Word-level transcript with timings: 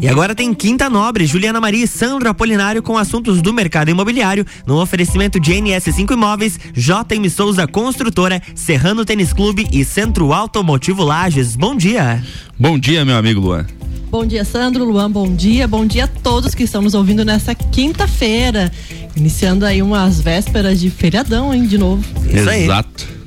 E 0.00 0.08
agora 0.08 0.34
tem 0.34 0.54
Quinta 0.54 0.88
Nobre, 0.88 1.26
Juliana 1.26 1.60
Maria 1.60 1.84
e 1.84 1.88
Sandro 1.88 2.28
Apolinário 2.30 2.82
com 2.82 2.96
assuntos 2.96 3.42
do 3.42 3.52
mercado 3.52 3.90
imobiliário, 3.90 4.46
no 4.64 4.80
oferecimento 4.80 5.38
de 5.38 5.52
NS5 5.52 6.12
Imóveis, 6.12 6.58
JM 6.72 7.28
Souza 7.28 7.66
Construtora, 7.66 8.40
Serrano 8.54 9.04
Tênis 9.04 9.32
Clube 9.32 9.68
e 9.72 9.84
Centro 9.84 10.32
Automotivo 10.32 11.02
Lages. 11.02 11.54
Bom 11.54 11.76
dia. 11.76 12.24
Bom 12.58 12.78
dia, 12.78 13.04
meu 13.04 13.16
amigo 13.16 13.40
Luan. 13.40 13.66
Bom 14.10 14.24
dia, 14.24 14.44
Sandro, 14.44 14.84
Luan, 14.84 15.10
bom 15.10 15.34
dia. 15.34 15.68
Bom 15.68 15.84
dia 15.84 16.04
a 16.04 16.08
todos 16.08 16.54
que 16.54 16.62
estão 16.62 16.80
nos 16.80 16.94
ouvindo 16.94 17.24
nessa 17.24 17.54
quinta-feira. 17.54 18.72
Iniciando 19.14 19.66
aí 19.66 19.82
umas 19.82 20.20
vésperas 20.20 20.80
de 20.80 20.88
feriadão, 20.88 21.52
hein, 21.52 21.66
de 21.66 21.76
novo. 21.76 22.02
Isso 22.26 22.48
Exato. 22.48 23.04
Aí. 23.08 23.19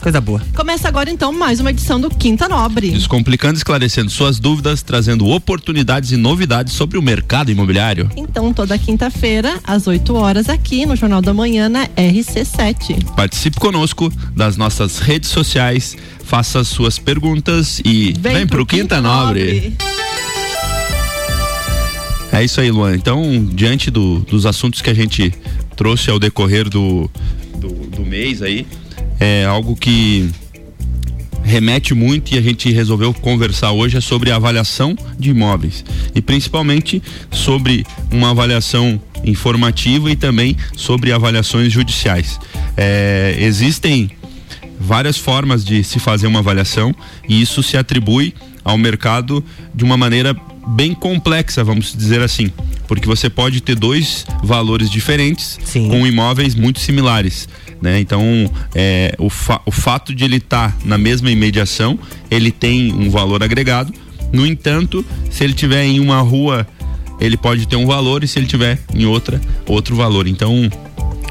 Coisa 0.00 0.20
boa. 0.20 0.40
Começa 0.54 0.86
agora 0.88 1.10
então 1.10 1.32
mais 1.32 1.58
uma 1.58 1.70
edição 1.70 2.00
do 2.00 2.08
Quinta 2.10 2.48
Nobre. 2.48 2.90
Descomplicando, 2.90 3.56
esclarecendo 3.56 4.10
suas 4.10 4.38
dúvidas, 4.38 4.82
trazendo 4.82 5.26
oportunidades 5.26 6.12
e 6.12 6.16
novidades 6.16 6.74
sobre 6.74 6.98
o 6.98 7.02
mercado 7.02 7.50
imobiliário. 7.50 8.10
Então, 8.16 8.52
toda 8.52 8.78
quinta-feira, 8.78 9.58
às 9.64 9.86
8 9.86 10.14
horas, 10.14 10.48
aqui 10.48 10.86
no 10.86 10.94
Jornal 10.94 11.22
da 11.22 11.34
Manhã, 11.34 11.68
na 11.68 11.86
RC7. 11.88 13.14
Participe 13.16 13.58
conosco 13.58 14.12
das 14.34 14.56
nossas 14.56 14.98
redes 14.98 15.30
sociais, 15.30 15.96
faça 16.24 16.62
suas 16.62 16.98
perguntas 16.98 17.80
e 17.84 18.14
vem, 18.18 18.34
vem 18.34 18.46
pro, 18.46 18.58
pro 18.58 18.66
Quinta, 18.66 18.96
Quinta 18.96 19.00
Nobre. 19.00 19.54
Nobre. 19.54 19.76
É 22.32 22.44
isso 22.44 22.60
aí, 22.60 22.70
Luan. 22.70 22.94
Então, 22.94 23.48
diante 23.52 23.90
do, 23.90 24.20
dos 24.20 24.44
assuntos 24.44 24.82
que 24.82 24.90
a 24.90 24.94
gente 24.94 25.32
trouxe 25.74 26.10
ao 26.10 26.18
decorrer 26.18 26.68
do, 26.68 27.10
do, 27.58 27.68
do 27.68 28.04
mês 28.04 28.42
aí, 28.42 28.66
é 29.20 29.44
algo 29.44 29.74
que 29.76 30.30
remete 31.46 31.94
muito 31.94 32.34
e 32.34 32.38
a 32.38 32.42
gente 32.42 32.72
resolveu 32.72 33.14
conversar 33.14 33.70
hoje 33.70 33.96
é 33.96 34.00
sobre 34.00 34.32
avaliação 34.32 34.96
de 35.16 35.30
imóveis 35.30 35.84
e 36.12 36.20
principalmente 36.20 37.00
sobre 37.30 37.86
uma 38.10 38.30
avaliação 38.30 39.00
informativa 39.24 40.10
e 40.10 40.16
também 40.16 40.56
sobre 40.76 41.12
avaliações 41.12 41.72
judiciais. 41.72 42.40
É, 42.76 43.36
existem 43.38 44.10
várias 44.78 45.16
formas 45.16 45.64
de 45.64 45.84
se 45.84 46.00
fazer 46.00 46.26
uma 46.26 46.40
avaliação 46.40 46.94
e 47.28 47.40
isso 47.40 47.62
se 47.62 47.76
atribui 47.76 48.34
ao 48.64 48.76
mercado 48.76 49.42
de 49.72 49.84
uma 49.84 49.96
maneira 49.96 50.36
bem 50.66 50.92
complexa, 50.92 51.62
vamos 51.62 51.94
dizer 51.96 52.20
assim, 52.20 52.50
porque 52.88 53.06
você 53.06 53.30
pode 53.30 53.60
ter 53.60 53.76
dois 53.76 54.26
valores 54.42 54.90
diferentes 54.90 55.58
Sim. 55.64 55.88
com 55.88 56.04
imóveis 56.04 56.56
muito 56.56 56.80
similares. 56.80 57.48
Né? 57.80 58.00
Então, 58.00 58.22
é, 58.74 59.14
o, 59.18 59.28
fa 59.28 59.60
o 59.66 59.70
fato 59.70 60.14
de 60.14 60.24
ele 60.24 60.36
estar 60.36 60.72
tá 60.72 60.76
na 60.84 60.96
mesma 60.96 61.30
imediação, 61.30 61.98
ele 62.30 62.50
tem 62.50 62.92
um 62.92 63.10
valor 63.10 63.42
agregado. 63.42 63.92
No 64.32 64.46
entanto, 64.46 65.04
se 65.30 65.44
ele 65.44 65.52
tiver 65.52 65.84
em 65.84 66.00
uma 66.00 66.20
rua, 66.20 66.66
ele 67.20 67.36
pode 67.36 67.66
ter 67.66 67.76
um 67.76 67.86
valor 67.86 68.24
e 68.24 68.28
se 68.28 68.38
ele 68.38 68.46
tiver 68.46 68.78
em 68.94 69.06
outra, 69.06 69.40
outro 69.66 69.94
valor. 69.94 70.26
Então, 70.26 70.70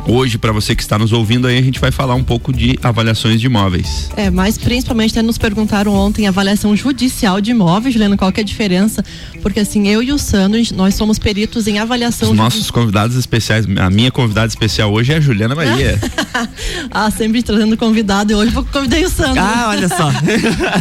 Hoje, 0.07 0.37
para 0.37 0.51
você 0.51 0.75
que 0.75 0.83
está 0.83 0.99
nos 0.99 1.11
ouvindo 1.11 1.47
aí, 1.47 1.57
a 1.57 1.61
gente 1.61 1.79
vai 1.79 1.91
falar 1.91 2.13
um 2.13 2.23
pouco 2.23 2.53
de 2.53 2.77
avaliações 2.83 3.41
de 3.41 3.47
imóveis. 3.47 4.09
É, 4.15 4.29
mas 4.29 4.55
principalmente 4.55 5.11
até 5.11 5.23
nos 5.23 5.37
perguntaram 5.37 5.93
ontem 5.93 6.27
avaliação 6.27 6.75
judicial 6.75 7.41
de 7.41 7.51
imóveis, 7.51 7.93
Juliana, 7.93 8.15
qual 8.15 8.31
que 8.31 8.39
é 8.39 8.43
a 8.43 8.45
diferença? 8.45 9.03
Porque 9.41 9.59
assim, 9.59 9.87
eu 9.87 10.03
e 10.03 10.11
o 10.11 10.19
Sandro, 10.19 10.61
nós 10.75 10.93
somos 10.93 11.17
peritos 11.17 11.67
em 11.67 11.79
avaliação. 11.79 12.29
Os 12.29 12.37
nossos 12.37 12.69
convidados 12.69 13.15
especiais, 13.15 13.65
a 13.77 13.89
minha 13.89 14.11
convidada 14.11 14.47
especial 14.47 14.93
hoje 14.93 15.11
é 15.11 15.17
a 15.17 15.19
Juliana 15.19 15.55
Maria. 15.55 15.99
ah, 16.91 17.09
sempre 17.09 17.41
trazendo 17.41 17.75
convidado 17.75 18.31
e 18.31 18.35
hoje 18.35 18.53
eu 18.53 18.63
convidei 18.63 19.05
o 19.05 19.09
Sandro. 19.09 19.41
Ah, 19.41 19.69
olha 19.69 19.89
só. 19.89 20.11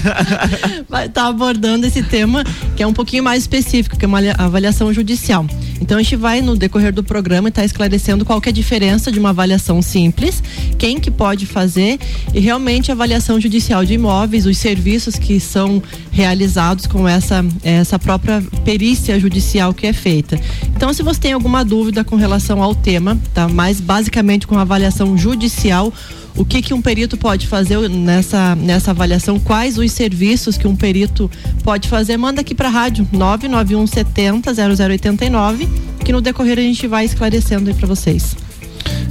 vai 0.87 1.07
estar 1.07 1.23
tá 1.23 1.29
abordando 1.29 1.87
esse 1.87 2.03
tema 2.03 2.45
que 2.77 2.83
é 2.83 2.87
um 2.87 2.93
pouquinho 2.93 3.25
mais 3.25 3.45
específico, 3.45 3.97
que 3.97 4.05
é 4.05 4.09
uma 4.09 4.21
avaliação 4.37 4.93
judicial. 4.93 5.47
Então 5.85 5.99
a 5.99 6.03
gente 6.03 6.17
vai 6.17 6.41
no 6.41 6.57
decorrer 6.57 6.95
do 6.95 7.05
programa 7.05 7.51
estar 7.51 7.61
tá 7.61 7.67
esclarecendo 7.67 8.25
qual 8.25 8.41
é 8.47 8.49
a 8.49 8.53
diferença 8.53 9.13
de 9.13 9.19
uma 9.19 9.29
avaliação 9.29 9.83
simples, 9.83 10.43
quem 10.79 10.99
que 10.99 11.11
pode 11.11 11.45
fazer 11.45 11.99
e 12.33 12.41
realmente 12.41 12.91
a 12.91 12.95
avaliação 12.95 13.39
judicial 13.39 13.85
de 13.85 13.93
imóveis, 13.93 14.47
os 14.47 14.57
serviços 14.57 15.17
que 15.17 15.39
são 15.39 15.83
realizados 16.11 16.87
com 16.87 17.07
essa 17.07 17.45
essa 17.63 17.99
própria 17.99 18.43
perícia 18.65 19.21
judicial 19.21 19.75
que 19.75 19.87
é 19.87 19.93
feita. 19.93 20.41
Então, 20.75 20.91
se 20.95 21.03
você 21.03 21.21
tem 21.21 21.33
alguma 21.35 21.63
dúvida 21.63 22.03
com 22.03 22.17
relação 22.17 22.63
ao 22.63 22.75
tema, 22.75 23.19
tá? 23.35 23.47
Mais 23.47 23.79
basicamente 23.79 24.47
com 24.47 24.57
a 24.57 24.63
avaliação 24.63 25.19
judicial, 25.19 25.93
o 26.37 26.45
que, 26.45 26.61
que 26.61 26.75
um 26.75 26.83
perito 26.83 27.17
pode 27.17 27.47
fazer 27.47 27.89
nessa, 27.89 28.57
nessa 28.57 28.91
avaliação, 28.91 29.39
quais 29.39 29.79
os 29.79 29.93
serviços 29.93 30.57
que 30.57 30.67
um 30.67 30.75
perito 30.75 31.31
pode 31.63 31.89
fazer, 31.89 32.17
manda 32.17 32.41
aqui 32.41 32.55
para 32.55 32.69
a 32.69 32.73
rádio 32.73 33.07
991 33.13 33.87
70 33.87 34.53
0089, 34.55 35.69
que 36.05 36.13
no 36.13 36.21
decorrer 36.21 36.59
a 36.59 36.63
gente 36.63 36.87
vai 36.87 37.05
esclarecendo 37.05 37.71
aí 37.71 37.75
para 37.75 37.87
vocês. 37.87 38.37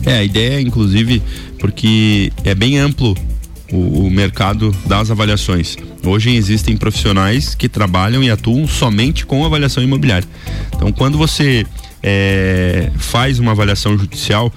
É, 0.05 0.17
a 0.17 0.23
ideia, 0.23 0.59
inclusive, 0.59 1.21
porque 1.59 2.31
é 2.43 2.53
bem 2.53 2.77
amplo 2.77 3.15
o, 3.71 4.05
o, 4.05 4.11
mercado 4.11 4.75
das 4.85 5.09
avaliações. 5.09 5.77
Hoje 6.05 6.35
existem 6.35 6.75
profissionais 6.75 7.55
que 7.55 7.69
trabalham 7.69 8.21
e 8.21 8.29
atuam 8.29 8.67
somente 8.67 9.25
com 9.25 9.45
avaliação 9.45 9.81
imobiliária. 9.81 10.27
Então, 10.75 10.91
quando 10.91 11.17
você 11.17 11.65
é, 12.03 12.91
faz 12.97 13.39
uma 13.39 13.51
avaliação 13.51 13.97
judicial, 13.97 14.51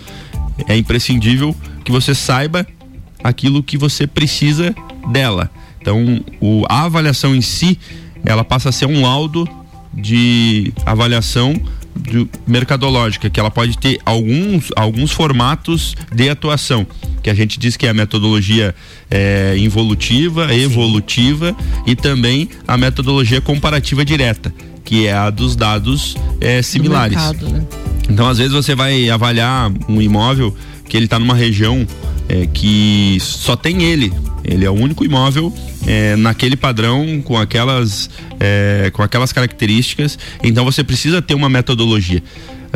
é 0.67 0.77
imprescindível 0.77 1.55
que 1.87 1.93
você 1.93 2.17
saiba 2.17 2.67
aquilo 3.23 3.63
que 3.63 3.79
você 3.79 4.09
precisa 4.09 4.75
dela. 5.13 5.49
Então, 5.81 6.21
o, 6.41 6.65
a 6.69 6.83
avaliação 6.83 7.33
em 7.33 7.41
si, 7.41 7.79
ela 8.25 8.43
passa 8.43 8.71
a 8.71 8.73
ser 8.73 8.87
um 8.87 9.03
laudo 9.03 9.49
de 9.95 10.73
avaliação 10.85 11.55
de 11.95 12.29
mercadológica, 12.45 13.31
que 13.31 13.39
ela 13.39 13.53
pode 13.53 13.79
ter 13.79 14.01
alguns, 14.05 14.71
alguns 14.75 15.13
formatos 15.13 15.95
de 16.13 16.29
atuação, 16.29 16.85
que 17.23 17.31
a 17.31 17.35
gente 17.35 17.57
diz 17.57 17.77
que 17.77 17.87
é 17.87 17.91
a 17.91 17.95
metodologia 17.95 18.75
é, 19.09 19.55
involutiva, 19.57 20.53
evolutiva 20.53 21.57
e 21.87 21.95
também 21.95 22.51
a 22.67 22.77
metodologia 22.77 23.41
comparativa 23.41 24.05
direta, 24.05 24.53
que 24.85 25.07
é 25.07 25.13
a 25.13 25.31
dos 25.31 25.55
dados 25.55 26.17
é, 26.41 26.61
similares. 26.63 27.17
Mercado, 27.17 27.49
né? 27.49 27.65
Então, 28.09 28.29
às 28.29 28.39
vezes 28.39 28.53
você 28.53 28.75
vai 28.75 29.11
avaliar 29.11 29.73
um 29.89 30.01
imóvel 30.01 30.57
que 30.89 30.97
ele 30.97 31.07
está 31.07 31.19
numa 31.19 31.35
região 31.35 31.87
é, 32.29 32.47
que 32.47 33.19
só 33.21 33.57
tem 33.57 33.85
ele. 33.85 34.13
Ele 34.45 34.65
é 34.65 34.71
o 34.71 34.75
único 34.75 35.05
imóvel 35.05 35.53
é, 35.87 36.15
naquele 36.17 36.57
padrão, 36.57 37.21
com 37.23 37.37
aquelas, 37.37 38.09
é, 38.39 38.91
com 38.93 39.03
aquelas 39.03 39.33
características. 39.33 40.19
Então 40.43 40.65
você 40.65 40.85
precisa 40.85 41.21
ter 41.21 41.35
uma 41.35 41.49
metodologia. 41.49 42.23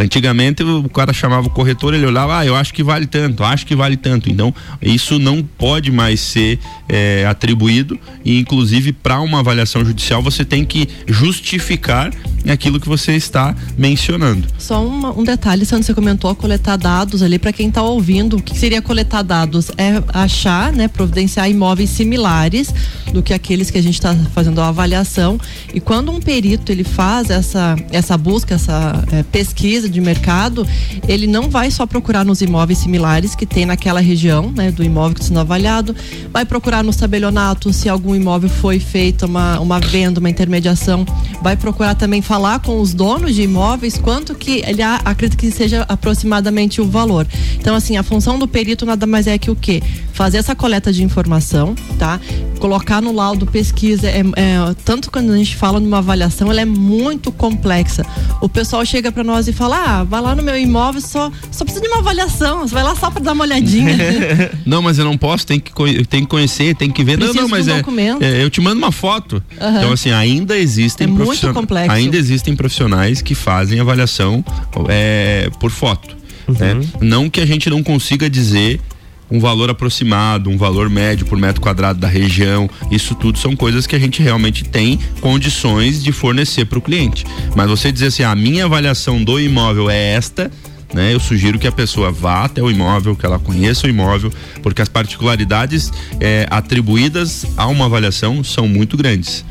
Antigamente 0.00 0.62
o 0.62 0.88
cara 0.88 1.12
chamava 1.12 1.46
o 1.46 1.50
corretor, 1.50 1.94
ele 1.94 2.06
olhava, 2.06 2.38
ah, 2.38 2.46
eu 2.46 2.56
acho 2.56 2.72
que 2.72 2.82
vale 2.82 3.06
tanto, 3.06 3.44
acho 3.44 3.66
que 3.66 3.76
vale 3.76 3.96
tanto. 3.96 4.30
Então, 4.30 4.54
isso 4.80 5.18
não 5.18 5.42
pode 5.42 5.90
mais 5.90 6.20
ser 6.20 6.58
é, 6.88 7.26
atribuído 7.26 7.98
e, 8.24 8.38
inclusive, 8.38 8.92
para 8.92 9.20
uma 9.20 9.40
avaliação 9.40 9.84
judicial, 9.84 10.22
você 10.22 10.44
tem 10.44 10.64
que 10.64 10.88
justificar 11.06 12.10
aquilo 12.48 12.80
que 12.80 12.88
você 12.88 13.12
está 13.12 13.54
mencionando. 13.76 14.48
Só 14.58 14.84
uma, 14.86 15.16
um 15.16 15.22
detalhe, 15.22 15.66
Sandro, 15.66 15.84
você 15.84 15.94
comentou 15.94 16.34
coletar 16.34 16.76
dados 16.76 17.22
ali 17.22 17.38
para 17.38 17.52
quem 17.52 17.68
está 17.68 17.82
ouvindo. 17.82 18.38
O 18.38 18.42
que 18.42 18.58
seria 18.58 18.80
coletar 18.80 19.22
dados? 19.22 19.70
É 19.76 20.02
achar, 20.12 20.72
né, 20.72 20.88
providenciar 20.88 21.50
imóveis 21.50 21.90
similares 21.90 22.72
do 23.12 23.22
que 23.22 23.34
aqueles 23.34 23.70
que 23.70 23.76
a 23.78 23.82
gente 23.82 23.94
está 23.94 24.14
fazendo 24.34 24.60
a 24.60 24.68
avaliação. 24.68 25.38
E 25.74 25.80
quando 25.80 26.10
um 26.10 26.20
perito 26.20 26.72
ele 26.72 26.84
faz 26.84 27.28
essa, 27.28 27.76
essa 27.90 28.16
busca, 28.16 28.54
essa 28.54 29.04
é, 29.12 29.22
pesquisa 29.22 29.89
de 29.90 30.00
mercado, 30.00 30.66
ele 31.08 31.26
não 31.26 31.48
vai 31.48 31.70
só 31.70 31.86
procurar 31.86 32.24
nos 32.24 32.40
imóveis 32.40 32.78
similares 32.78 33.34
que 33.34 33.46
tem 33.46 33.66
naquela 33.66 34.00
região, 34.00 34.52
né, 34.54 34.70
do 34.70 34.82
imóvel 34.82 35.14
que 35.14 35.20
está 35.20 35.28
sendo 35.28 35.40
avaliado, 35.40 35.94
vai 36.32 36.44
procurar 36.44 36.82
nos 36.84 36.96
tabelionatos 36.96 37.76
se 37.76 37.88
algum 37.88 38.14
imóvel 38.14 38.48
foi 38.48 38.78
feita 38.78 39.26
uma, 39.26 39.58
uma 39.60 39.80
venda, 39.80 40.20
uma 40.20 40.30
intermediação, 40.30 41.04
vai 41.42 41.56
procurar 41.56 41.94
também 41.94 42.22
falar 42.22 42.60
com 42.60 42.80
os 42.80 42.94
donos 42.94 43.34
de 43.34 43.42
imóveis 43.42 43.98
quanto 43.98 44.34
que 44.34 44.62
ele 44.66 44.82
acredita 44.82 45.36
que 45.36 45.50
seja 45.50 45.84
aproximadamente 45.88 46.80
o 46.80 46.88
valor. 46.88 47.26
Então, 47.56 47.74
assim, 47.74 47.96
a 47.96 48.02
função 48.02 48.38
do 48.38 48.46
perito 48.46 48.84
nada 48.84 49.06
mais 49.06 49.26
é 49.26 49.38
que 49.38 49.50
o 49.50 49.56
quê? 49.56 49.82
Fazer 50.20 50.36
essa 50.36 50.54
coleta 50.54 50.92
de 50.92 51.02
informação, 51.02 51.74
tá? 51.98 52.20
Colocar 52.58 53.00
no 53.00 53.10
laudo 53.10 53.46
pesquisa, 53.46 54.06
é, 54.06 54.18
é, 54.18 54.74
tanto 54.84 55.10
quando 55.10 55.32
a 55.32 55.36
gente 55.38 55.56
fala 55.56 55.80
numa 55.80 55.96
avaliação, 55.96 56.50
ela 56.50 56.60
é 56.60 56.66
muito 56.66 57.32
complexa. 57.32 58.04
O 58.38 58.46
pessoal 58.46 58.84
chega 58.84 59.10
para 59.10 59.24
nós 59.24 59.48
e 59.48 59.52
fala: 59.54 59.78
ah, 59.78 60.04
vai 60.04 60.20
lá 60.20 60.34
no 60.34 60.42
meu 60.42 60.58
imóvel, 60.58 61.00
só, 61.00 61.32
só 61.50 61.64
precisa 61.64 61.82
de 61.82 61.88
uma 61.88 62.00
avaliação, 62.00 62.68
você 62.68 62.74
vai 62.74 62.82
lá 62.82 62.94
só 62.94 63.10
para 63.10 63.22
dar 63.22 63.32
uma 63.32 63.44
olhadinha. 63.44 63.96
não, 64.66 64.82
mas 64.82 64.98
eu 64.98 65.06
não 65.06 65.16
posso, 65.16 65.46
tem 65.46 65.58
que, 65.58 65.72
tem 66.04 66.20
que 66.20 66.26
conhecer, 66.26 66.76
tem 66.76 66.90
que 66.90 67.02
ver. 67.02 67.16
Preciso 67.16 67.36
não, 67.36 67.44
não, 67.44 67.48
mas 67.48 67.66
é, 67.66 67.82
é, 68.20 68.44
Eu 68.44 68.50
te 68.50 68.60
mando 68.60 68.76
uma 68.76 68.92
foto. 68.92 69.42
Uhum. 69.58 69.76
Então, 69.78 69.92
assim, 69.92 70.10
ainda 70.10 70.54
existem 70.54 71.06
é 71.06 71.10
muito 71.10 71.50
complexo. 71.54 71.92
Ainda 71.92 72.18
existem 72.18 72.54
profissionais 72.54 73.22
que 73.22 73.34
fazem 73.34 73.80
avaliação 73.80 74.44
é, 74.86 75.48
por 75.58 75.70
foto. 75.70 76.14
Né? 76.46 76.74
Uhum. 76.74 76.78
Né? 76.80 76.86
Não 77.00 77.30
que 77.30 77.40
a 77.40 77.46
gente 77.46 77.70
não 77.70 77.82
consiga 77.82 78.28
dizer 78.28 78.82
um 79.30 79.38
valor 79.38 79.70
aproximado, 79.70 80.50
um 80.50 80.56
valor 80.56 80.90
médio 80.90 81.26
por 81.26 81.38
metro 81.38 81.60
quadrado 81.60 81.98
da 81.98 82.08
região. 82.08 82.68
Isso 82.90 83.14
tudo 83.14 83.38
são 83.38 83.54
coisas 83.54 83.86
que 83.86 83.94
a 83.94 83.98
gente 83.98 84.22
realmente 84.22 84.64
tem 84.64 84.98
condições 85.20 86.02
de 86.02 86.12
fornecer 86.12 86.64
para 86.64 86.78
o 86.78 86.82
cliente. 86.82 87.24
Mas 87.54 87.68
você 87.68 87.92
dizer 87.92 88.06
assim, 88.06 88.22
a 88.22 88.34
minha 88.34 88.64
avaliação 88.64 89.22
do 89.22 89.38
imóvel 89.38 89.88
é 89.88 90.14
esta, 90.14 90.50
né? 90.92 91.14
Eu 91.14 91.20
sugiro 91.20 91.58
que 91.58 91.68
a 91.68 91.72
pessoa 91.72 92.10
vá 92.10 92.44
até 92.44 92.62
o 92.62 92.70
imóvel, 92.70 93.14
que 93.14 93.24
ela 93.24 93.38
conheça 93.38 93.86
o 93.86 93.90
imóvel, 93.90 94.32
porque 94.62 94.82
as 94.82 94.88
particularidades 94.88 95.92
é, 96.18 96.46
atribuídas 96.50 97.46
a 97.56 97.66
uma 97.66 97.86
avaliação 97.86 98.42
são 98.42 98.66
muito 98.66 98.96
grandes. 98.96 99.44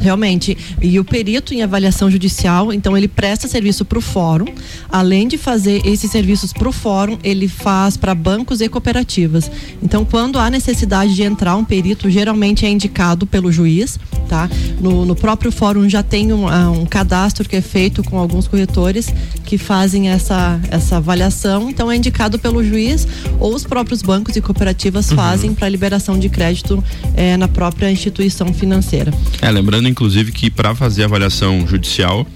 Realmente. 0.00 0.56
E 0.80 0.98
o 0.98 1.04
perito 1.04 1.52
em 1.52 1.62
avaliação 1.62 2.10
judicial, 2.10 2.72
então 2.72 2.96
ele 2.96 3.08
presta 3.08 3.48
serviço 3.48 3.84
para 3.84 3.98
o 3.98 4.00
fórum. 4.00 4.46
Além 4.88 5.26
de 5.26 5.36
fazer 5.36 5.84
esses 5.84 6.10
serviços 6.10 6.52
para 6.52 6.68
o 6.68 6.72
fórum, 6.72 7.18
ele 7.24 7.48
faz 7.48 7.96
para 7.96 8.14
bancos 8.14 8.60
e 8.60 8.68
cooperativas. 8.68 9.50
Então, 9.82 10.04
quando 10.04 10.38
há 10.38 10.48
necessidade 10.50 11.14
de 11.14 11.22
entrar 11.22 11.56
um 11.56 11.64
perito, 11.64 12.08
geralmente 12.08 12.64
é 12.64 12.70
indicado 12.70 13.26
pelo 13.26 13.50
juiz, 13.50 13.98
tá? 14.28 14.48
No, 14.80 15.04
no 15.04 15.16
próprio 15.16 15.50
fórum 15.50 15.88
já 15.88 16.02
tem 16.02 16.32
um, 16.32 16.48
ah, 16.48 16.70
um 16.70 16.86
cadastro 16.86 17.48
que 17.48 17.56
é 17.56 17.60
feito 17.60 18.02
com 18.04 18.18
alguns 18.18 18.46
corretores 18.46 19.12
que 19.44 19.58
fazem 19.58 20.08
essa, 20.08 20.60
essa 20.70 20.98
avaliação. 20.98 21.68
Então, 21.68 21.90
é 21.90 21.96
indicado 21.96 22.38
pelo 22.38 22.62
juiz 22.62 23.06
ou 23.40 23.54
os 23.54 23.64
próprios 23.64 24.02
bancos 24.02 24.36
e 24.36 24.40
cooperativas 24.40 25.10
uhum. 25.10 25.16
fazem 25.16 25.54
para 25.54 25.68
liberação 25.68 26.18
de 26.18 26.28
crédito 26.28 26.82
eh, 27.16 27.36
na 27.36 27.48
própria 27.48 27.90
instituição 27.90 28.52
financeira. 28.52 29.12
É, 29.40 29.50
lembrando 29.50 29.87
inclusive, 29.88 30.32
que 30.32 30.50
para 30.50 30.74
fazer 30.74 31.04
avaliação 31.04 31.66
judicial, 31.66 32.26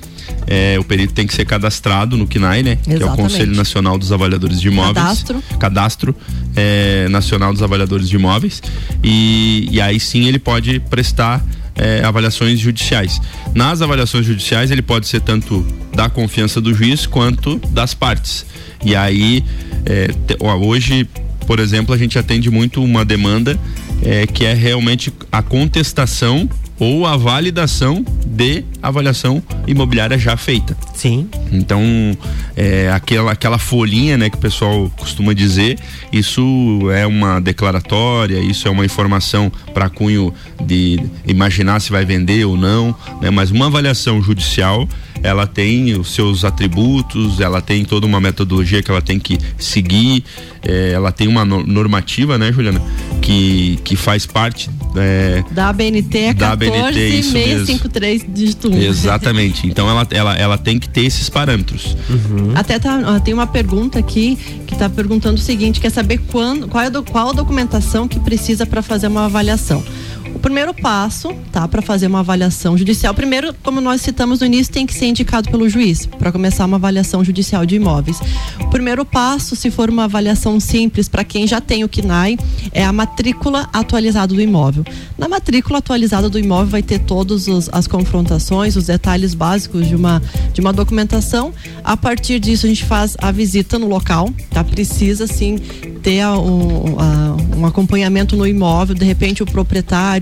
é, 0.47 0.79
o 0.79 0.85
perito 0.85 1.13
tem 1.13 1.27
que 1.27 1.35
ser 1.35 1.45
cadastrado 1.45 2.17
no 2.17 2.27
CNAI, 2.27 2.63
né? 2.63 2.73
Exatamente. 2.73 2.99
Que 2.99 3.03
é 3.03 3.07
o 3.07 3.17
Conselho 3.17 3.55
Nacional 3.55 3.99
dos 3.99 4.13
Avaliadores 4.13 4.61
de 4.61 4.69
Imóveis. 4.69 4.95
Cadastro. 4.95 5.43
Cadastro 5.59 6.17
é, 6.57 7.09
Nacional 7.09 7.53
dos 7.53 7.63
Avaliadores 7.63 8.09
de 8.09 8.17
Imóveis. 8.17 8.63
E, 9.03 9.69
e 9.71 9.81
aí 9.81 10.01
sim 10.01 10.27
ele 10.27 10.39
pode 10.39 10.81
prestar 10.91 11.45
é, 11.77 12.03
avaliações 12.05 12.59
judiciais. 12.59 13.21
Nas 13.55 13.83
avaliações 13.83 14.27
judiciais, 14.27 14.71
ele 14.71 14.83
pode 14.83 15.07
ser 15.07 15.21
tanto 15.21 15.65
da 15.95 16.09
confiança 16.09 16.61
do 16.61 16.75
juiz 16.75 17.07
quanto 17.07 17.57
das 17.71 17.95
partes. 17.95 18.45
E 18.85 18.97
aí, 18.97 19.45
é, 19.87 20.09
te, 20.09 20.37
ó, 20.41 20.57
hoje, 20.57 21.09
por 21.47 21.61
exemplo, 21.61 21.95
a 21.95 21.99
gente 21.99 22.19
atende 22.19 22.51
muito 22.51 22.83
uma 22.83 23.05
demanda 23.05 23.59
é, 24.03 24.27
que 24.27 24.45
é 24.45 24.53
realmente 24.53 25.13
a 25.31 25.43
contestação 25.43 26.49
ou 26.82 27.06
a 27.06 27.17
validação 27.17 28.05
de 28.26 28.64
avaliação 28.82 29.43
imobiliária 29.67 30.19
já 30.19 30.37
feita. 30.37 30.76
Sim. 30.94 31.29
Então, 31.50 31.82
é, 32.56 32.90
aquela, 32.90 33.32
aquela 33.32 33.58
folhinha 33.58 34.17
né, 34.19 34.29
que 34.29 34.37
o 34.37 34.40
pessoal 34.40 34.90
costuma 34.96 35.32
dizer, 35.32 35.79
isso 36.12 36.90
é 36.93 37.06
uma 37.06 37.40
declaratória, 37.40 38.38
isso 38.38 38.67
é 38.67 38.70
uma 38.70 38.84
informação 38.84 39.50
para 39.73 39.88
cunho 39.88 40.34
de 40.64 40.99
imaginar 41.26 41.81
se 41.81 41.90
vai 41.90 42.05
vender 42.05 42.44
ou 42.44 42.56
não, 42.56 42.94
né, 43.20 43.31
mas 43.31 43.50
uma 43.50 43.67
avaliação 43.67 44.23
judicial 44.23 44.88
ela 45.23 45.46
tem 45.46 45.94
os 45.94 46.12
seus 46.14 46.44
atributos, 46.44 47.40
ela 47.40 47.61
tem 47.61 47.84
toda 47.84 48.06
uma 48.06 48.20
metodologia 48.20 48.82
que 48.82 48.90
ela 48.90 49.00
tem 49.00 49.20
que 49.20 49.38
seguir, 49.56 50.25
é, 50.62 50.90
ela 50.93 51.12
tem 51.12 51.29
uma 51.29 51.44
normativa, 51.44 52.37
né, 52.37 52.52
Juliana, 52.52 52.82
que, 53.20 53.79
que 53.84 53.94
faz 53.94 54.26
parte 54.26 54.69
é, 54.96 55.43
da 55.50 55.69
ABNT 55.69 56.19
é 56.19 56.34
da 56.34 56.50
14653 56.50 58.26
dígito 58.29 58.69
1. 58.77 58.83
Exatamente. 58.83 59.67
Então 59.67 59.89
ela, 59.89 60.07
ela, 60.11 60.37
ela 60.37 60.59
tem 60.59 60.79
que 60.79 60.89
ter 60.89 61.05
esses 61.05 61.29
parâmetros. 61.29 61.97
Uhum. 62.09 62.53
Até 62.55 62.79
tá, 62.79 63.21
tem 63.21 63.35
uma 63.35 63.47
pergunta 63.47 63.99
aqui 63.99 64.37
que 64.67 64.75
está 64.75 64.89
perguntando 64.89 65.37
o 65.37 65.41
seguinte: 65.41 65.81
quer 65.81 65.91
saber 65.91 66.19
quando, 66.31 66.69
qual, 66.69 66.85
é 66.85 66.91
do, 66.91 67.03
qual 67.03 67.31
a 67.31 67.33
documentação 67.33 68.09
que 68.09 68.19
precisa 68.21 68.67
para 68.67 68.83
fazer 68.83 69.07
uma 69.07 69.27
avaliação? 69.27 69.83
Primeiro 70.40 70.75
passo, 70.75 71.32
tá, 71.50 71.69
para 71.69 71.82
fazer 71.82 72.06
uma 72.06 72.20
avaliação 72.20 72.76
judicial, 72.76 73.14
primeiro, 73.14 73.55
como 73.62 73.81
nós 73.81 74.00
citamos 74.00 74.40
no 74.40 74.46
início, 74.46 74.73
tem 74.73 74.87
que 74.87 74.94
ser 74.94 75.06
indicado 75.06 75.50
pelo 75.50 75.69
juiz 75.69 76.06
para 76.06 76.32
começar 76.32 76.64
uma 76.64 76.76
avaliação 76.76 77.25
judicial 77.25 77.64
de 77.64 77.76
imóveis. 77.76 78.19
O 78.61 78.69
primeiro 78.69 79.05
passo, 79.05 79.55
se 79.55 79.70
for 79.70 79.88
uma 79.88 80.05
avaliação 80.05 80.58
simples 80.58 81.08
para 81.08 81.25
quem 81.25 81.46
já 81.46 81.61
tem 81.61 81.84
o 81.84 81.88
KNAI, 81.88 82.38
é 82.73 82.84
a 82.84 82.93
matrícula 82.93 83.69
atualizada 83.73 84.34
do 84.34 84.40
imóvel. 84.40 84.84
Na 85.17 85.29
matrícula 85.29 85.79
atualizada 85.79 86.29
do 86.29 86.38
imóvel 86.38 86.67
vai 86.67 86.82
ter 86.82 86.99
todas 87.00 87.46
as 87.70 87.87
confrontações, 87.87 88.76
os 88.76 88.87
detalhes 88.87 89.34
básicos 89.34 89.87
de 89.87 89.94
uma 89.94 90.20
de 90.52 90.61
uma 90.61 90.73
documentação. 90.73 91.52
A 91.82 91.96
partir 91.96 92.38
disso 92.38 92.67
a 92.67 92.69
gente 92.69 92.84
faz 92.84 93.17
a 93.19 93.31
visita 93.31 93.79
no 93.79 93.88
local, 93.88 94.29
tá? 94.50 94.62
Precisa 94.62 95.26
sim 95.26 95.56
ter 96.02 96.26
um, 96.26 96.96
um 97.56 97.67
acompanhamento 97.67 98.37
no 98.37 98.46
imóvel, 98.46 98.94
de 98.94 99.05
repente 99.05 99.43
o 99.43 99.46
proprietário, 99.46 100.22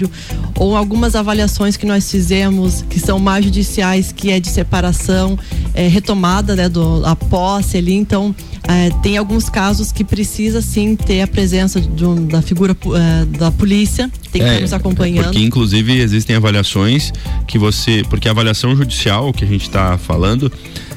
ou 0.57 0.77
algumas 0.77 1.15
avaliações 1.15 1.77
que 1.77 1.87
nós 1.87 2.11
fizemos, 2.11 2.83
que 2.89 3.01
são 3.01 3.19
mais 3.19 3.45
judiciais, 3.45 4.13
que 4.13 4.31
é 4.31 4.39
de 4.39 4.49
separação, 4.49 5.39
é, 5.75 5.89
retomada 5.89 6.55
né, 6.55 6.69
do, 6.69 7.05
a 7.05 7.17
posse 7.17 7.77
ali, 7.77 7.95
então 7.95 8.35
é, 8.69 8.91
tem 9.03 9.17
alguns 9.17 9.49
casos 9.49 9.91
que 9.91 10.05
precisa 10.05 10.61
sim 10.61 10.95
ter 10.95 11.23
a 11.23 11.27
presença 11.27 11.81
um, 11.81 12.27
da 12.27 12.43
figura 12.43 12.77
é, 12.95 13.25
da 13.39 13.51
polícia, 13.51 14.11
tem 14.31 14.43
que 14.43 14.49
é, 14.49 14.51
estar 14.53 14.61
nos 14.61 14.73
acompanhando. 14.73 15.25
Porque 15.25 15.41
inclusive 15.41 15.99
existem 15.99 16.37
avaliações 16.37 17.13
que 17.47 17.59
você, 17.59 18.03
porque 18.09 18.29
a 18.29 18.31
avaliação 18.31 18.77
judicial 18.77 19.33
que 19.33 19.45
a 19.45 19.49
gente 19.49 19.63
está 19.63 19.99
falando, 19.99 20.53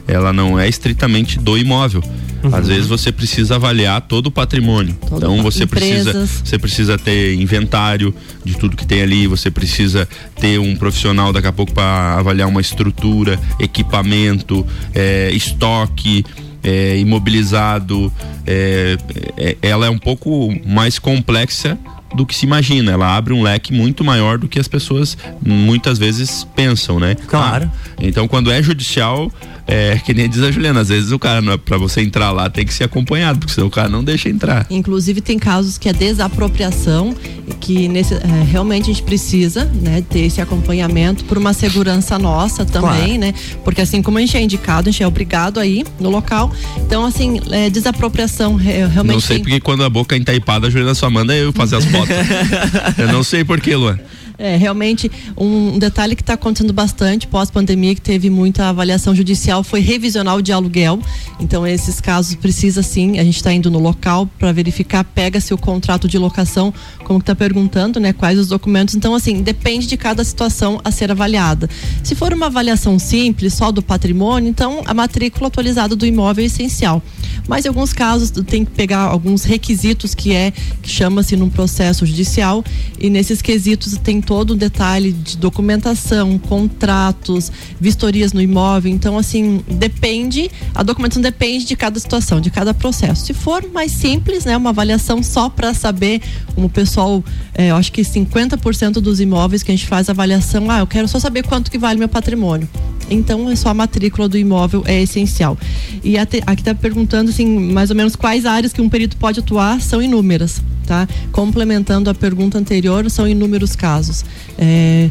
ela 0.07 0.33
não 0.33 0.59
é 0.59 0.67
estritamente 0.67 1.39
do 1.39 1.57
imóvel. 1.57 2.03
Uhum. 2.43 2.53
Às 2.53 2.67
vezes 2.67 2.87
você 2.87 3.11
precisa 3.11 3.55
avaliar 3.55 4.01
todo 4.01 4.27
o 4.27 4.31
patrimônio. 4.31 4.95
Todo 5.07 5.17
então 5.17 5.41
você 5.41 5.65
precisa, 5.65 6.27
você 6.43 6.59
precisa 6.59 6.97
ter 6.97 7.35
inventário 7.35 8.13
de 8.43 8.57
tudo 8.57 8.75
que 8.75 8.85
tem 8.85 9.01
ali, 9.01 9.27
você 9.27 9.49
precisa 9.49 10.07
ter 10.39 10.59
um 10.59 10.75
profissional 10.75 11.31
daqui 11.31 11.47
a 11.47 11.53
pouco 11.53 11.73
para 11.73 12.17
avaliar 12.17 12.49
uma 12.49 12.61
estrutura, 12.61 13.39
equipamento, 13.59 14.65
é, 14.93 15.31
estoque. 15.31 16.25
É, 16.65 16.97
imobilizado, 16.97 18.09
é, 18.47 18.95
é, 19.35 19.57
ela 19.61 19.85
é 19.85 19.89
um 19.89 19.97
pouco 19.97 20.49
mais 20.65 20.97
complexa 20.97 21.77
do 22.15 22.25
que 22.25 22.35
se 22.35 22.45
imagina. 22.45 22.91
Ela 22.91 23.15
abre 23.15 23.33
um 23.33 23.41
leque 23.41 23.73
muito 23.73 24.03
maior 24.03 24.37
do 24.37 24.47
que 24.47 24.59
as 24.59 24.67
pessoas 24.67 25.17
muitas 25.45 25.97
vezes 25.97 26.47
pensam, 26.55 26.99
né? 26.99 27.15
Claro. 27.27 27.69
Ah, 27.73 27.93
então, 27.99 28.27
quando 28.27 28.51
é 28.51 28.61
judicial, 28.61 29.31
é, 29.65 29.97
que 30.03 30.13
nem 30.13 30.29
diz 30.29 30.41
a 30.41 30.51
Juliana, 30.51 30.81
às 30.81 30.89
vezes 30.89 31.11
o 31.11 31.19
cara, 31.19 31.57
para 31.57 31.77
você 31.77 32.01
entrar 32.01 32.31
lá, 32.31 32.49
tem 32.49 32.65
que 32.65 32.73
ser 32.73 32.83
acompanhado, 32.83 33.39
porque 33.39 33.53
senão 33.53 33.67
o 33.67 33.71
cara 33.71 33.87
não 33.87 34.03
deixa 34.03 34.29
entrar. 34.29 34.65
Inclusive, 34.69 35.21
tem 35.21 35.39
casos 35.39 35.77
que 35.77 35.87
é 35.87 35.93
desapropriação, 35.93 37.15
que 37.59 37.87
nesse, 37.87 38.13
é, 38.13 38.19
realmente 38.49 38.83
a 38.83 38.93
gente 38.93 39.03
precisa 39.03 39.65
né, 39.65 40.03
ter 40.09 40.21
esse 40.21 40.41
acompanhamento 40.41 41.23
por 41.25 41.37
uma 41.37 41.53
segurança 41.53 42.19
nossa 42.19 42.65
também, 42.65 43.17
claro. 43.17 43.19
né? 43.19 43.33
Porque 43.63 43.81
assim 43.81 44.01
como 44.01 44.17
a 44.17 44.21
gente 44.21 44.35
é 44.35 44.41
indicado, 44.41 44.89
a 44.89 44.91
gente 44.91 45.01
é 45.01 45.07
obrigado 45.07 45.59
a 45.59 45.65
ir 45.65 45.85
no 45.99 46.09
local. 46.09 46.51
Então, 46.77 47.05
assim, 47.05 47.39
é, 47.51 47.69
desapropriação 47.69 48.55
realmente. 48.55 49.13
Não 49.13 49.19
sei 49.19 49.37
tem... 49.37 49.43
porque 49.43 49.59
quando 49.61 49.83
a 49.83 49.89
boca 49.89 50.15
é 50.15 50.17
entaipada, 50.17 50.67
a 50.67 50.69
Juliana 50.69 50.93
só 50.93 51.09
manda 51.09 51.33
eu 51.33 51.53
fazer 51.53 51.77
as 51.77 51.85
fotos. 51.85 52.15
eu 52.97 53.07
não 53.11 53.23
sei 53.23 53.43
porquê, 53.43 53.75
Luan. 53.75 53.97
É, 54.37 54.55
realmente, 54.55 55.11
um 55.37 55.77
detalhe 55.77 56.15
que 56.15 56.21
está 56.21 56.33
acontecendo 56.33 56.73
bastante 56.73 57.27
pós-pandemia, 57.27 57.93
que 57.95 58.01
teve 58.01 58.29
muita 58.29 58.69
avaliação 58.69 59.15
judicial, 59.15 59.63
foi 59.63 59.79
revisional 59.79 60.41
de 60.41 60.51
aluguel. 60.51 60.99
Então, 61.39 61.65
esses 61.65 62.01
casos 62.01 62.35
precisa 62.35 62.81
sim, 62.81 63.19
a 63.19 63.23
gente 63.23 63.35
está 63.35 63.53
indo 63.53 63.69
no 63.69 63.79
local 63.79 64.27
para 64.39 64.51
verificar, 64.51 65.03
pega-se 65.03 65.53
o 65.53 65.57
contrato 65.57 66.07
de 66.07 66.17
locação, 66.17 66.73
como 67.03 67.19
está 67.19 67.35
perguntando, 67.35 67.99
né? 67.99 68.13
Quais 68.13 68.39
os 68.39 68.47
documentos. 68.47 68.95
Então, 68.95 69.13
assim, 69.13 69.41
depende 69.41 69.87
de 69.87 69.97
cada 69.97 70.23
situação 70.23 70.79
a 70.83 70.91
ser 70.91 71.11
avaliada. 71.11 71.69
Se 72.03 72.15
for 72.15 72.33
uma 72.33 72.47
avaliação 72.47 72.97
simples, 72.97 73.53
só 73.53 73.71
do 73.71 73.81
patrimônio, 73.81 74.49
então 74.49 74.81
a 74.85 74.93
matrícula 74.93 75.47
atualizada 75.47 75.95
do 75.95 76.05
imóvel 76.05 76.43
é 76.43 76.47
essencial. 76.47 77.01
Mas 77.47 77.65
em 77.65 77.67
alguns 77.67 77.93
casos 77.93 78.31
tem 78.31 78.63
que 78.65 78.71
pegar 78.71 79.01
alguns 79.01 79.43
requisitos 79.43 80.15
que 80.15 80.33
é 80.33 80.51
que 80.81 80.89
chama-se 80.89 81.35
num 81.35 81.49
processo 81.49 82.05
judicial 82.05 82.63
e 82.99 83.09
nesses 83.09 83.41
quesitos 83.41 83.97
tem 83.97 84.21
todo 84.21 84.51
o 84.51 84.55
detalhe 84.55 85.11
de 85.11 85.37
documentação, 85.37 86.37
contratos, 86.37 87.51
vistorias 87.79 88.33
no 88.33 88.41
imóvel. 88.41 88.91
Então, 88.91 89.17
assim, 89.17 89.63
depende, 89.67 90.49
a 90.73 90.83
documentação 90.83 91.21
depende 91.21 91.65
de 91.65 91.75
cada 91.75 91.99
situação, 91.99 92.39
de 92.39 92.49
cada 92.49 92.73
processo. 92.73 93.25
Se 93.25 93.33
for 93.33 93.65
mais 93.71 93.91
simples, 93.91 94.45
né, 94.45 94.55
uma 94.55 94.69
avaliação 94.69 95.21
só 95.21 95.49
para 95.49 95.73
saber, 95.73 96.21
como 96.53 96.67
o 96.67 96.69
pessoal, 96.69 97.23
é, 97.53 97.71
eu 97.71 97.75
acho 97.75 97.91
que 97.91 98.01
50% 98.01 98.93
dos 98.93 99.19
imóveis 99.19 99.63
que 99.63 99.71
a 99.71 99.75
gente 99.75 99.87
faz 99.87 100.09
avaliação, 100.09 100.69
ah, 100.69 100.79
eu 100.79 100.87
quero 100.87 101.07
só 101.07 101.19
saber 101.19 101.43
quanto 101.43 101.69
que 101.69 101.77
vale 101.77 101.99
meu 101.99 102.09
patrimônio. 102.09 102.69
Então, 103.13 103.49
é 103.49 103.55
só 103.55 103.69
a 103.69 103.73
matrícula 103.73 104.27
do 104.27 104.37
imóvel 104.37 104.83
é 104.85 105.01
essencial. 105.01 105.57
E 106.03 106.17
aqui 106.17 106.41
está 106.57 106.75
perguntando, 106.75 107.29
assim, 107.29 107.45
mais 107.45 107.89
ou 107.89 107.95
menos 107.95 108.15
quais 108.15 108.45
áreas 108.45 108.73
que 108.73 108.81
um 108.81 108.89
perito 108.89 109.17
pode 109.17 109.39
atuar, 109.39 109.81
são 109.81 110.01
inúmeras 110.01 110.61
tá? 110.85 111.07
Complementando 111.31 112.09
a 112.09 112.13
pergunta 112.13 112.57
anterior, 112.57 113.09
são 113.09 113.27
inúmeros 113.27 113.75
casos. 113.75 114.23
É, 114.57 115.09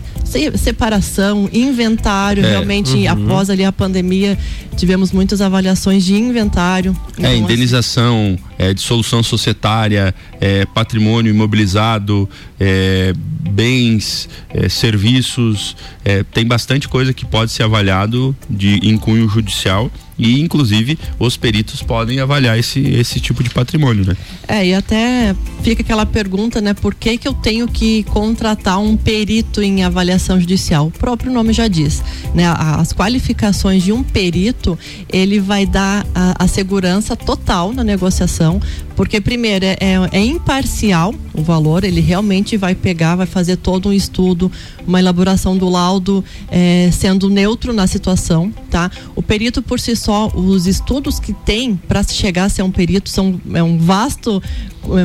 separação, 0.57 1.49
inventário, 1.53 2.45
é, 2.45 2.51
realmente 2.51 2.95
uhum. 2.95 3.11
após 3.11 3.51
ali 3.51 3.65
a 3.65 3.73
pandemia 3.73 4.39
tivemos 4.77 5.13
muitas 5.13 5.41
avaliações 5.41 6.05
de 6.05 6.15
inventário. 6.15 6.97
É, 7.19 7.35
então, 7.35 7.45
indenização, 7.45 8.39
é, 8.59 8.73
dissolução 8.73 9.23
societária, 9.23 10.15
é, 10.41 10.65
patrimônio 10.67 11.31
imobilizado, 11.31 12.29
é, 12.59 13.13
bens, 13.51 14.29
é, 14.51 14.69
serviços, 14.69 15.77
é, 16.05 16.23
tem 16.23 16.47
bastante 16.47 16.89
coisa 16.89 17.13
que 17.13 17.25
pode 17.25 17.51
ser 17.53 17.65
avaliado 17.65 18.35
de 18.49 18.81
em 18.83 18.97
cunho 18.97 19.29
judicial 19.29 19.91
e 20.19 20.41
inclusive 20.41 20.99
os 21.19 21.37
peritos 21.37 21.83
podem 21.83 22.21
avaliar 22.21 22.59
esse, 22.59 22.81
esse 22.81 23.21
tipo 23.21 23.43
de 23.43 23.51
patrimônio, 23.51 24.05
né? 24.05 24.17
É, 24.47 24.67
e 24.67 24.75
até 24.75 25.35
fica 25.63 25.83
aquela 25.83 26.05
pergunta, 26.05 26.61
né, 26.61 26.75
por 26.75 26.95
que 26.95 27.17
que 27.19 27.27
eu 27.27 27.35
tenho 27.35 27.69
que 27.69 28.03
contratar 28.05 28.79
um 28.79 28.97
perito 28.97 29.63
em 29.63 29.85
avaliação 29.85 30.39
judicial? 30.39 30.89
O 30.89 30.91
próprio 30.91 31.33
nome 31.33 31.53
já 31.53 31.69
diz, 31.69 32.03
né, 32.35 32.45
as 32.57 32.93
qualificações 32.93 33.83
de 33.83 33.93
um 33.93 34.03
perito, 34.03 34.79
ele 35.09 35.41
vai 35.41 35.67
dar 35.67 36.07
a, 36.15 36.45
a 36.45 36.49
segurança 36.49 37.17
total 37.17 37.73
na 37.73 37.85
negociação, 37.85 38.61
porque 38.97 39.21
primeiro 39.21 39.65
é, 39.65 39.77
é, 39.81 40.09
é 40.13 40.25
imparcial 40.25 41.15
o 41.35 41.43
valor, 41.43 41.85
ele 41.85 42.01
realmente 42.01 42.57
vai 42.57 42.75
pegar, 42.75 43.17
vai 43.17 43.27
fazer 43.27 43.57
todo 43.57 43.89
um 43.89 43.93
estudo, 43.93 44.51
uma 44.87 44.99
elaboração 44.99 45.57
do 45.57 45.69
laudo, 45.69 46.25
é, 46.51 46.91
sendo 46.93 47.29
neutro 47.31 47.73
na 47.73 47.87
situação, 47.87 48.53
tá? 48.71 48.91
O 49.17 49.23
perito 49.23 49.63
por 49.63 49.81
si 49.81 49.97
só, 49.97 50.29
os 50.29 50.67
estudos 50.67 51.19
que 51.19 51.33
tem 51.33 51.77
para 51.77 52.03
chegar 52.03 52.45
a 52.45 52.49
ser 52.49 52.63
um 52.63 52.71
perito 52.71 53.09
são 53.09 53.41
é 53.55 53.63
um 53.63 53.79
vasto, 53.79 54.43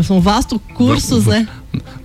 são 0.04 0.20
vastos 0.20 0.60
cursos, 0.74 1.24
vamos, 1.24 1.42
né? 1.42 1.48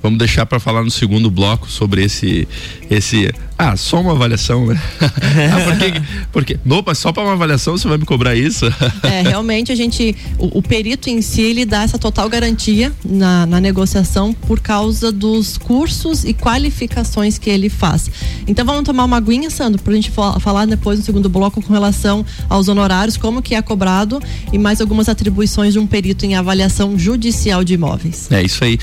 Vamos 0.03 0.19
deixar 0.19 0.47
para 0.47 0.59
falar 0.59 0.83
no 0.83 0.91
segundo 0.91 1.31
bloco 1.31 1.71
sobre 1.71 2.05
esse 2.05 2.49
esse 2.91 3.31
ah, 3.65 3.77
só 3.77 4.01
uma 4.01 4.11
avaliação, 4.11 4.67
né? 4.67 4.81
ah, 5.01 5.71
porque, 5.71 6.03
porque, 6.33 6.59
opa, 6.69 6.95
só 6.97 7.13
para 7.13 7.23
uma 7.23 7.35
avaliação 7.35 7.79
você 7.79 7.87
vai 7.87 7.97
me 7.97 8.05
cobrar 8.05 8.35
isso? 8.35 8.67
é, 9.05 9.23
realmente 9.23 9.71
a 9.71 9.77
gente, 9.77 10.17
o, 10.37 10.59
o, 10.59 10.63
perito 10.63 11.09
em 11.09 11.23
si, 11.23 11.43
ele 11.43 11.65
dá 11.65 11.85
essa 11.85 11.97
total 11.97 12.29
garantia 12.29 12.93
na, 13.05 13.47
na 13.47 13.61
negociação 13.61 14.33
por 14.33 14.59
causa 14.59 15.13
dos 15.13 15.57
cursos 15.59 16.25
e 16.25 16.35
qualificações 16.35 17.39
que 17.39 17.49
ele 17.49 17.69
faz. 17.69 18.11
Então 18.49 18.67
vamos 18.67 18.83
tomar 18.83 19.05
uma 19.05 19.19
aguinha, 19.19 19.49
Sandro, 19.49 19.81
para 19.81 19.93
a 19.93 19.97
gente 19.97 20.11
falar 20.11 20.67
depois 20.67 20.99
no 20.99 21.05
segundo 21.05 21.29
bloco 21.29 21.63
com 21.63 21.73
relação 21.73 22.27
aos 22.49 22.67
honorários, 22.67 23.17
como 23.17 23.41
que 23.41 23.55
é 23.55 23.63
cobrado 23.63 24.21
e 24.53 24.59
mais 24.59 24.81
algumas 24.81 25.09
atribuições 25.09 25.73
de 25.73 25.79
um 25.79 25.87
perito 25.87 26.27
em 26.27 26.35
avaliação 26.35 26.99
judicial 26.99 27.63
de 27.63 27.75
imóveis. 27.75 28.29
É 28.33 28.43
isso 28.43 28.65
aí. 28.65 28.77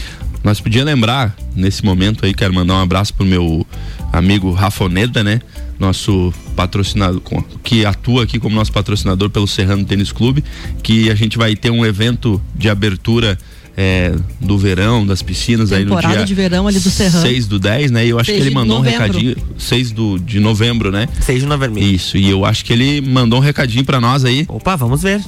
Nós 0.43 0.59
podíamos 0.59 0.91
lembrar, 0.91 1.35
nesse 1.55 1.83
momento 1.83 2.25
aí, 2.25 2.33
quero 2.33 2.53
mandar 2.53 2.75
um 2.75 2.81
abraço 2.81 3.13
pro 3.13 3.25
meu 3.25 3.65
amigo 4.11 4.51
Rafoneda, 4.51 5.23
né? 5.23 5.41
Nosso 5.77 6.33
patrocinador, 6.55 7.21
que 7.63 7.85
atua 7.85 8.23
aqui 8.23 8.39
como 8.39 8.55
nosso 8.55 8.71
patrocinador 8.71 9.29
pelo 9.29 9.47
Serrano 9.47 9.85
Tênis 9.85 10.11
Clube, 10.11 10.43
que 10.83 11.09
a 11.09 11.15
gente 11.15 11.37
vai 11.37 11.55
ter 11.55 11.69
um 11.69 11.85
evento 11.85 12.41
de 12.55 12.69
abertura 12.69 13.37
é, 13.77 14.13
do 14.41 14.57
verão, 14.57 15.05
das 15.05 15.21
piscinas 15.21 15.69
Temporada 15.69 16.07
aí 16.07 16.13
no 16.13 16.17
dia 16.17 16.25
de 16.25 16.33
verão 16.33 16.67
ali 16.67 16.79
do 16.79 16.89
Serrano. 16.89 17.25
6 17.25 17.47
do 17.47 17.59
10, 17.59 17.91
né? 17.91 18.05
E 18.05 18.09
eu 18.09 18.19
acho 18.19 18.29
que 18.31 18.37
ele 18.37 18.49
mandou 18.49 18.79
um 18.79 18.81
recadinho. 18.81 19.35
6 19.57 19.91
do, 19.91 20.19
de 20.19 20.39
novembro, 20.39 20.91
né? 20.91 21.07
6 21.21 21.41
de 21.41 21.45
novembro. 21.47 21.79
Isso, 21.79 22.17
e 22.17 22.29
eu 22.29 22.43
acho 22.45 22.65
que 22.65 22.73
ele 22.73 22.99
mandou 22.99 23.39
um 23.39 23.41
recadinho 23.41 23.85
para 23.85 24.01
nós 24.01 24.25
aí. 24.25 24.45
Opa, 24.49 24.75
vamos 24.75 25.01
ver. 25.01 25.21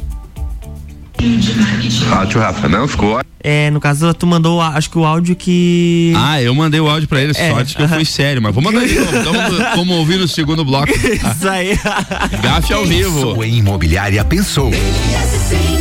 Rádio 2.09 2.39
Rafa, 2.39 2.67
não 2.67 2.87
ficou. 2.87 3.21
É, 3.43 3.71
no 3.71 3.79
caso, 3.79 4.13
tu 4.13 4.27
mandou, 4.27 4.61
acho 4.61 4.89
que 4.89 4.97
o 4.97 5.05
áudio 5.05 5.35
que. 5.35 6.13
Ah, 6.15 6.41
eu 6.41 6.53
mandei 6.53 6.79
o 6.79 6.87
áudio 6.89 7.07
pra 7.07 7.21
ele, 7.21 7.31
é, 7.35 7.49
sorte 7.51 7.75
que 7.75 7.81
uh 7.81 7.85
-huh. 7.85 7.91
eu 7.91 7.95
fui 7.95 8.05
sério, 8.05 8.41
mas 8.41 8.53
vou 8.53 8.63
mandar 8.63 8.85
de 8.85 8.95
novo. 8.95 9.17
Então, 9.17 9.33
vamos 9.75 9.95
ouvir 9.97 10.17
no 10.17 10.27
segundo 10.27 10.63
bloco. 10.63 10.91
Isso 10.91 11.49
aí. 11.49 11.77
Gafe 12.41 12.73
ao 12.73 12.85
vivo. 12.85 13.33
Sua 13.33 13.47
imobiliária 13.47 14.23
pensou. 14.23 14.71
RC7 14.71 15.80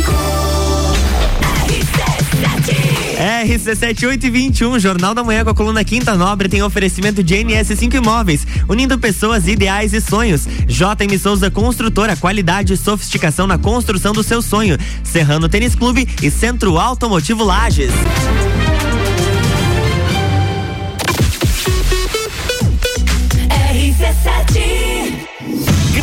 e 3.43 4.29
21, 4.29 4.77
Jornal 4.77 5.15
da 5.15 5.23
Manhã 5.23 5.43
com 5.43 5.49
a 5.49 5.55
coluna 5.55 5.83
Quinta 5.83 6.15
Nobre 6.15 6.47
tem 6.47 6.61
oferecimento 6.61 7.23
de 7.23 7.35
NS5 7.35 7.95
Imóveis, 7.95 8.45
unindo 8.69 8.99
pessoas, 8.99 9.47
ideais 9.47 9.93
e 9.93 10.01
sonhos. 10.01 10.45
JM 10.67 11.17
Souza 11.19 11.49
Construtora, 11.49 12.15
qualidade 12.15 12.73
e 12.73 12.77
sofisticação 12.77 13.47
na 13.47 13.57
construção 13.57 14.13
do 14.13 14.21
seu 14.21 14.41
sonho. 14.43 14.77
Serrano 15.03 15.49
Tênis 15.49 15.73
Clube 15.73 16.07
e 16.21 16.29
Centro 16.29 16.77
Automotivo 16.77 17.43
Lages. 17.43 17.91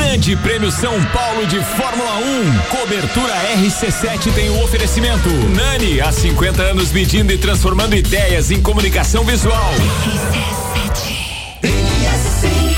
Grande 0.08 0.34
Prêmio 0.36 0.72
São 0.72 1.04
Paulo 1.12 1.46
de 1.46 1.62
Fórmula 1.62 2.16
1. 2.16 2.58
Cobertura 2.78 3.34
RC7 3.58 4.32
tem 4.32 4.48
o 4.48 4.64
oferecimento. 4.64 5.28
Nani, 5.54 6.00
há 6.00 6.10
50 6.10 6.62
anos 6.62 6.90
medindo 6.92 7.30
e 7.30 7.36
transformando 7.36 7.94
ideias 7.94 8.50
em 8.50 8.58
comunicação 8.62 9.22
visual. 9.22 9.70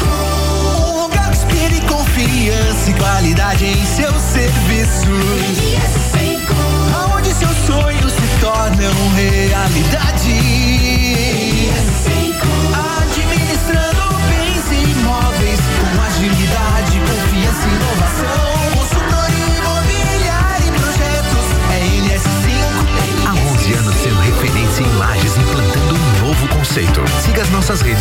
Um 0.02 1.02
lugar 1.02 1.32
confiança 1.88 2.90
e 2.90 2.94
qualidade 2.94 3.64
em 3.64 3.87
seu 3.87 4.12
serviço. 4.12 5.06
Aonde 6.92 7.32
seus 7.32 7.56
sonhos 7.64 8.12
se 8.12 8.40
tornam 8.40 8.92
realidade. 9.14 10.19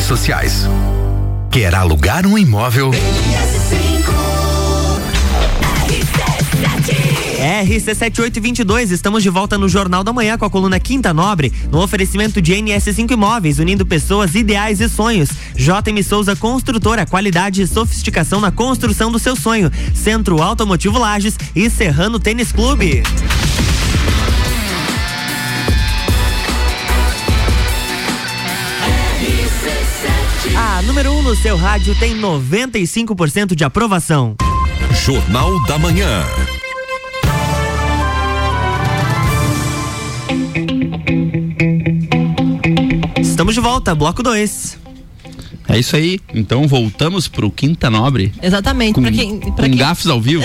Sociais. 0.09 0.67
Quer 1.51 1.75
alugar 1.75 2.25
um 2.25 2.35
imóvel? 2.35 2.89
RC7822, 7.39 8.89
estamos 8.89 9.21
de 9.21 9.29
volta 9.29 9.55
no 9.55 9.69
Jornal 9.69 10.03
da 10.03 10.11
Manhã 10.11 10.35
com 10.35 10.45
a 10.45 10.49
coluna 10.49 10.79
Quinta 10.79 11.13
Nobre, 11.13 11.53
no 11.71 11.79
oferecimento 11.79 12.41
de 12.41 12.53
NS5 12.53 13.11
Imóveis, 13.11 13.59
unindo 13.59 13.85
pessoas, 13.85 14.33
ideais 14.33 14.81
e 14.81 14.89
sonhos. 14.89 15.29
JM 15.55 16.01
Souza 16.03 16.35
Construtora, 16.35 17.05
qualidade 17.05 17.61
e 17.61 17.67
sofisticação 17.67 18.41
na 18.41 18.51
construção 18.51 19.11
do 19.11 19.19
seu 19.19 19.35
sonho. 19.35 19.71
Centro 19.93 20.41
Automotivo 20.41 20.97
Lages 20.97 21.37
e 21.55 21.69
Serrano 21.69 22.19
Tênis 22.19 22.51
Clube. 22.51 23.03
A 30.79 30.81
número 30.81 31.11
1 31.11 31.17
um 31.17 31.21
no 31.23 31.35
seu 31.35 31.57
rádio 31.57 31.93
tem 31.99 32.17
95% 32.17 33.53
de 33.53 33.65
aprovação. 33.65 34.37
Jornal 35.03 35.61
da 35.65 35.77
Manhã. 35.77 36.23
Estamos 43.21 43.53
de 43.53 43.59
volta, 43.59 43.93
bloco 43.93 44.23
2. 44.23 44.79
É 45.67 45.77
isso 45.77 45.95
aí. 45.97 46.19
Então 46.33 46.67
voltamos 46.67 47.27
pro 47.27 47.51
Quinta 47.51 47.89
Nobre. 47.89 48.33
Exatamente. 48.41 48.93
Com, 48.95 49.01
pra 49.01 49.11
quem, 49.11 49.37
pra 49.37 49.51
com 49.51 49.61
quem... 49.63 49.75
gafes 49.75 50.07
ao 50.07 50.19
vivo. 50.19 50.43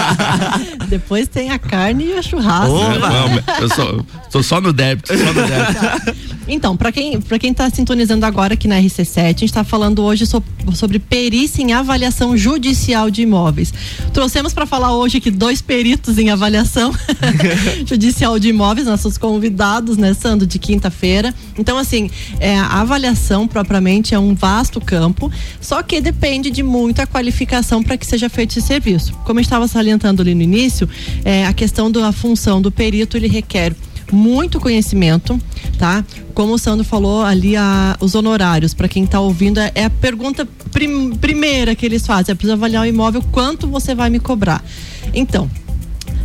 Depois 0.88 1.28
tem 1.28 1.50
a 1.50 1.58
carne 1.58 2.06
e 2.06 2.14
a 2.14 2.22
churrasco. 2.22 2.72
Não, 2.72 3.60
eu 3.60 3.68
sou, 3.68 4.06
tô 4.32 4.42
só 4.42 4.60
no 4.60 4.72
débito, 4.72 5.16
só 5.16 5.32
no 5.32 5.46
débito. 5.46 6.16
Então, 6.46 6.76
para 6.76 6.92
quem 6.92 7.20
para 7.20 7.38
quem 7.38 7.54
tá 7.54 7.68
sintonizando 7.70 8.26
agora 8.26 8.54
aqui 8.54 8.68
na 8.68 8.80
RC7, 8.80 9.20
a 9.20 9.28
gente 9.28 9.44
está 9.44 9.64
falando 9.64 10.02
hoje 10.02 10.26
so, 10.26 10.42
sobre 10.74 10.98
perícia 10.98 11.62
em 11.62 11.72
avaliação 11.72 12.36
judicial 12.36 13.10
de 13.10 13.22
imóveis. 13.22 13.72
Trouxemos 14.12 14.52
para 14.52 14.66
falar 14.66 14.94
hoje 14.94 15.18
aqui 15.18 15.30
dois 15.30 15.62
peritos 15.62 16.18
em 16.18 16.30
avaliação 16.30 16.92
judicial 17.86 18.38
de 18.38 18.48
imóveis, 18.48 18.86
nossos 18.86 19.16
convidados, 19.16 19.96
né, 19.96 20.12
Sandro, 20.14 20.46
de 20.46 20.58
quinta-feira. 20.58 21.34
Então, 21.58 21.78
assim, 21.78 22.10
é, 22.38 22.58
a 22.58 22.80
avaliação 22.80 23.46
propriamente 23.46 24.14
é 24.14 24.18
um 24.18 24.34
vasto 24.34 24.80
campo, 24.80 25.30
só 25.60 25.82
que 25.82 26.00
depende 26.00 26.50
de 26.50 26.62
muita 26.62 27.06
qualificação 27.06 27.82
para 27.82 27.96
que 27.96 28.06
seja 28.06 28.28
feito 28.28 28.58
esse 28.58 28.66
serviço. 28.66 29.12
Como 29.24 29.38
eu 29.38 29.42
estava 29.42 29.66
salientando 29.66 30.22
ali 30.22 30.34
no 30.34 30.42
início, 30.42 30.88
é, 31.24 31.46
a 31.46 31.52
questão 31.52 31.90
da 31.90 32.12
função 32.12 32.60
do 32.60 32.70
perito 32.70 33.16
ele 33.16 33.28
requer 33.28 33.74
muito 34.12 34.60
conhecimento, 34.60 35.40
tá? 35.74 36.04
Como 36.34 36.54
o 36.54 36.58
Sandro 36.58 36.84
falou 36.84 37.22
ali, 37.22 37.56
a, 37.56 37.96
os 38.00 38.14
honorários, 38.14 38.74
para 38.74 38.88
quem 38.88 39.04
está 39.04 39.20
ouvindo, 39.20 39.58
é, 39.60 39.72
é, 39.74 39.84
a 39.84 39.90
pergunta 39.90 40.46
prim, 40.70 41.14
primeira 41.16 41.74
que 41.74 41.84
eles 41.84 42.06
fazem: 42.06 42.32
é 42.32 42.34
preciso 42.34 42.54
avaliar 42.54 42.82
o 42.82 42.86
imóvel, 42.86 43.22
quanto 43.30 43.66
você 43.66 43.94
vai 43.94 44.10
me 44.10 44.18
cobrar? 44.20 44.64
Então, 45.12 45.48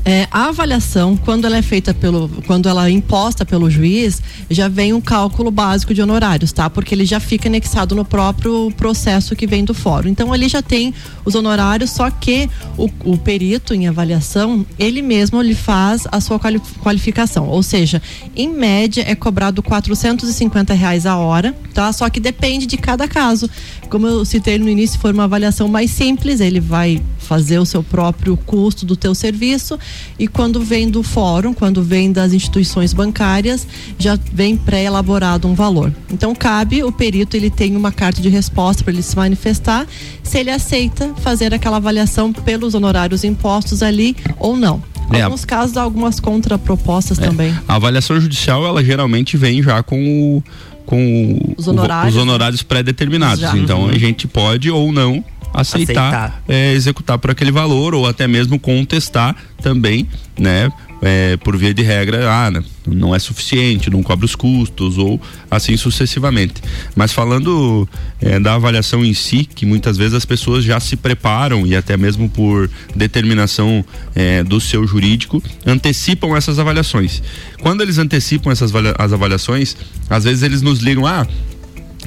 É, 0.05 0.27
a 0.31 0.45
avaliação, 0.45 1.17
quando 1.17 1.45
ela 1.45 1.57
é 1.57 1.61
feita 1.61 1.93
pelo, 1.93 2.29
quando 2.47 2.69
ela 2.69 2.87
é 2.87 2.91
imposta 2.91 3.45
pelo 3.45 3.69
juiz, 3.69 4.21
já 4.49 4.67
vem 4.67 4.93
um 4.93 5.01
cálculo 5.01 5.51
básico 5.51 5.93
de 5.93 6.01
honorários, 6.01 6.51
tá? 6.51 6.69
Porque 6.69 6.95
ele 6.95 7.05
já 7.05 7.19
fica 7.19 7.47
anexado 7.49 7.95
no 7.95 8.05
próprio 8.05 8.71
processo 8.77 9.35
que 9.35 9.45
vem 9.45 9.63
do 9.63 9.73
fórum. 9.73 10.09
Então 10.09 10.31
ali 10.31 10.47
já 10.47 10.61
tem 10.61 10.93
os 11.25 11.35
honorários, 11.35 11.91
só 11.91 12.09
que 12.09 12.49
o, 12.77 12.89
o 13.03 13.17
perito 13.17 13.73
em 13.73 13.87
avaliação, 13.87 14.65
ele 14.77 15.01
mesmo 15.01 15.41
ele 15.41 15.53
faz 15.53 16.07
a 16.11 16.19
sua 16.21 16.39
qualificação, 16.81 17.47
ou 17.47 17.61
seja, 17.61 18.01
em 18.35 18.49
média 18.49 19.03
é 19.07 19.15
cobrado 19.15 19.61
450 19.61 20.73
reais 20.73 21.05
a 21.05 21.17
hora, 21.17 21.55
tá? 21.73 21.91
Só 21.91 22.09
que 22.09 22.19
depende 22.19 22.65
de 22.65 22.77
cada 22.77 23.07
caso. 23.07 23.49
Como 23.89 24.07
eu 24.07 24.23
citei 24.23 24.57
no 24.57 24.69
início, 24.69 24.95
se 24.95 25.01
for 25.01 25.13
uma 25.13 25.23
avaliação 25.23 25.67
mais 25.67 25.91
simples, 25.91 26.39
ele 26.39 26.59
vai 26.59 27.01
fazer 27.17 27.59
o 27.59 27.65
seu 27.65 27.83
próprio 27.83 28.37
custo 28.37 28.85
do 28.85 28.95
teu 28.95 29.13
serviço 29.13 29.77
e 30.17 30.27
quando 30.27 30.61
vem 30.61 30.89
do 30.89 31.01
fórum, 31.01 31.53
quando 31.53 31.81
vem 31.81 32.11
das 32.11 32.33
instituições 32.33 32.93
bancárias, 32.93 33.67
já 33.97 34.17
vem 34.33 34.57
pré-elaborado 34.57 35.47
um 35.47 35.53
valor. 35.53 35.93
Então 36.11 36.35
cabe 36.35 36.83
o 36.83 36.91
perito 36.91 37.37
ele 37.37 37.49
tem 37.49 37.75
uma 37.75 37.91
carta 37.91 38.21
de 38.21 38.29
resposta 38.29 38.83
para 38.83 38.93
ele 38.93 39.01
se 39.01 39.15
manifestar 39.15 39.87
se 40.23 40.37
ele 40.37 40.51
aceita 40.51 41.13
fazer 41.21 41.53
aquela 41.53 41.77
avaliação 41.77 42.31
pelos 42.31 42.73
honorários 42.73 43.23
impostos 43.23 43.81
ali 43.81 44.15
ou 44.37 44.55
não. 44.55 44.81
É. 45.11 45.21
Alguns 45.23 45.43
casos, 45.43 45.75
algumas 45.75 46.19
contrapropostas 46.19 47.17
é. 47.17 47.21
também. 47.23 47.53
A 47.67 47.75
avaliação 47.75 48.19
judicial, 48.19 48.65
ela 48.65 48.83
geralmente 48.83 49.37
vem 49.37 49.63
já 49.63 49.81
com 49.81 49.97
o, 50.37 50.43
com 50.85 51.39
os 51.57 51.67
honorários, 51.67 52.15
os 52.15 52.21
honorários 52.21 52.63
pré-determinados. 52.63 53.43
Então 53.55 53.83
uhum. 53.83 53.89
a 53.89 53.97
gente 53.97 54.27
pode 54.27 54.69
ou 54.69 54.91
não 54.91 55.23
aceitar, 55.53 56.25
aceitar. 56.25 56.43
É, 56.47 56.73
executar 56.73 57.17
por 57.17 57.31
aquele 57.31 57.51
valor 57.51 57.93
ou 57.93 58.07
até 58.07 58.27
mesmo 58.27 58.59
contestar 58.59 59.35
também, 59.61 60.07
né? 60.37 60.71
É, 61.01 61.37
por 61.37 61.55
via 61.55 61.73
de 61.73 61.81
regra, 61.81 62.29
ah, 62.29 62.51
né, 62.51 62.61
não 62.85 63.15
é 63.15 63.19
suficiente, 63.19 63.89
não 63.89 64.03
cobre 64.03 64.25
os 64.25 64.35
custos 64.35 64.97
ou 64.97 65.19
assim 65.49 65.77
sucessivamente. 65.77 66.61
Mas 66.93 67.13
falando 67.13 67.87
é, 68.21 68.37
da 68.37 68.55
avaliação 68.55 69.05
em 69.05 69.13
si, 69.13 69.45
que 69.45 69.65
muitas 69.65 69.95
vezes 69.95 70.13
as 70.13 70.25
pessoas 70.25 70.65
já 70.65 70.77
se 70.77 70.97
preparam 70.97 71.65
e 71.65 71.73
até 71.73 71.95
mesmo 71.95 72.29
por 72.29 72.69
determinação 72.93 73.85
é, 74.13 74.43
do 74.43 74.59
seu 74.59 74.85
jurídico 74.85 75.41
antecipam 75.65 76.35
essas 76.35 76.59
avaliações. 76.59 77.23
Quando 77.61 77.79
eles 77.79 77.97
antecipam 77.97 78.51
essas 78.51 78.73
as 78.97 79.13
avaliações, 79.13 79.77
às 80.09 80.25
vezes 80.25 80.43
eles 80.43 80.61
nos 80.61 80.79
ligam, 80.79 81.05
ah, 81.07 81.25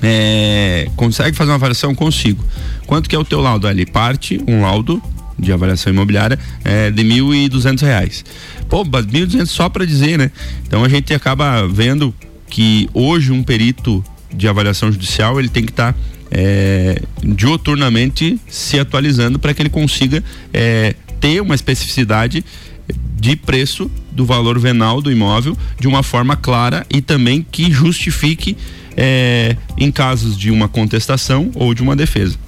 é, 0.03 0.89
consegue 0.97 1.37
fazer 1.37 1.51
uma 1.51 1.57
avaliação? 1.57 1.95
Consigo. 1.95 2.45
Quanto 2.87 3.09
que 3.09 3.15
é 3.15 3.19
o 3.19 3.25
teu 3.25 3.41
laudo 3.41 3.67
ali? 3.67 3.87
Parte, 3.87 4.41
um 4.49 4.63
laudo 4.63 5.01
de 5.39 5.53
avaliação 5.53 5.93
imobiliária 5.93 6.39
é, 6.65 6.91
de 6.91 7.05
mil 7.05 7.35
e 7.35 7.49
duzentos 7.49 7.83
reais. 7.83 8.25
Pô, 8.69 8.85
mil 8.85 9.27
duzentos 9.27 9.51
só 9.51 9.69
para 9.69 9.85
dizer, 9.85 10.19
né? 10.19 10.31
Então 10.67 10.85
a 10.85 10.89
gente 10.89 11.13
acaba 11.15 11.67
vendo 11.67 12.15
que 12.49 12.89
hoje 12.93 13.33
um 13.33 13.43
perito 13.43 14.05
de 14.35 14.49
avaliação 14.49 14.91
judicial 14.91 15.39
ele 15.39 15.49
tem 15.49 15.65
que 15.65 15.73
estar 15.73 15.93
tá, 15.93 15.99
é, 16.31 17.01
dioturnamente 17.23 18.41
se 18.49 18.79
atualizando 18.79 19.39
para 19.39 19.53
que 19.53 19.63
ele 19.63 19.69
consiga 19.69 20.23
é, 20.53 20.95
ter 21.21 21.41
uma 21.41 21.55
especificidade 21.55 22.45
de 23.19 23.37
preço 23.37 23.91
do 24.11 24.25
valor 24.25 24.59
venal 24.59 25.01
do 25.01 25.11
imóvel 25.11 25.57
de 25.79 25.87
uma 25.87 26.03
forma 26.03 26.37
clara 26.37 26.85
e 26.91 27.01
também 27.01 27.47
que 27.51 27.71
justifique 27.71 28.57
é, 28.97 29.57
em 29.77 29.91
casos 29.91 30.37
de 30.37 30.51
uma 30.51 30.69
contestação 30.69 31.51
ou 31.55 31.75
de 31.75 31.83
uma 31.83 31.97
defesa. 31.97 32.39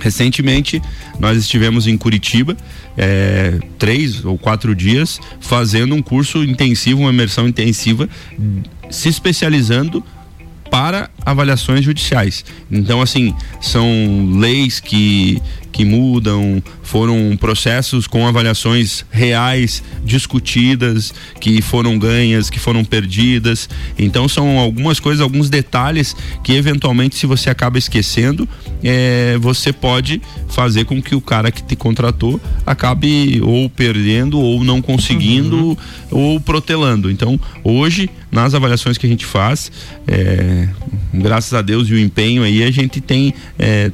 Recentemente, 0.00 0.80
nós 1.18 1.36
estivemos 1.36 1.86
em 1.86 1.96
Curitiba, 1.96 2.56
é, 2.96 3.58
três 3.78 4.24
ou 4.24 4.38
quatro 4.38 4.74
dias, 4.74 5.20
fazendo 5.40 5.94
um 5.94 6.00
curso 6.00 6.42
intensivo, 6.42 7.02
uma 7.02 7.10
imersão 7.10 7.46
intensiva, 7.46 8.08
se 8.90 9.08
especializando 9.08 10.02
para 10.70 11.10
avaliações 11.26 11.84
judiciais. 11.84 12.44
Então, 12.70 13.02
assim, 13.02 13.34
são 13.60 14.30
leis 14.38 14.80
que 14.80 15.42
que 15.72 15.84
mudam, 15.84 16.62
foram 16.82 17.36
processos 17.38 18.06
com 18.06 18.26
avaliações 18.26 19.04
reais, 19.10 19.82
discutidas, 20.04 21.14
que 21.40 21.62
foram 21.62 21.98
ganhas, 21.98 22.50
que 22.50 22.58
foram 22.58 22.84
perdidas. 22.84 23.68
Então 23.98 24.28
são 24.28 24.58
algumas 24.58 24.98
coisas, 24.98 25.20
alguns 25.20 25.48
detalhes 25.48 26.16
que 26.42 26.52
eventualmente, 26.54 27.16
se 27.16 27.26
você 27.26 27.50
acaba 27.50 27.78
esquecendo, 27.78 28.48
é, 28.82 29.38
você 29.38 29.72
pode 29.72 30.20
fazer 30.48 30.84
com 30.84 31.00
que 31.00 31.14
o 31.14 31.20
cara 31.20 31.50
que 31.50 31.62
te 31.62 31.76
contratou 31.76 32.40
acabe 32.66 33.40
ou 33.42 33.68
perdendo, 33.70 34.38
ou 34.38 34.64
não 34.64 34.82
conseguindo, 34.82 35.56
uhum. 35.56 35.76
ou 36.10 36.40
protelando. 36.40 37.10
Então, 37.10 37.38
hoje, 37.62 38.10
nas 38.30 38.54
avaliações 38.54 38.98
que 38.98 39.06
a 39.06 39.08
gente 39.08 39.24
faz, 39.24 39.70
é, 40.06 40.68
graças 41.12 41.54
a 41.54 41.62
Deus 41.62 41.88
e 41.88 41.94
o 41.94 41.98
empenho 41.98 42.42
aí, 42.42 42.62
a 42.62 42.70
gente 42.70 43.00
tem 43.00 43.34
é, 43.58 43.92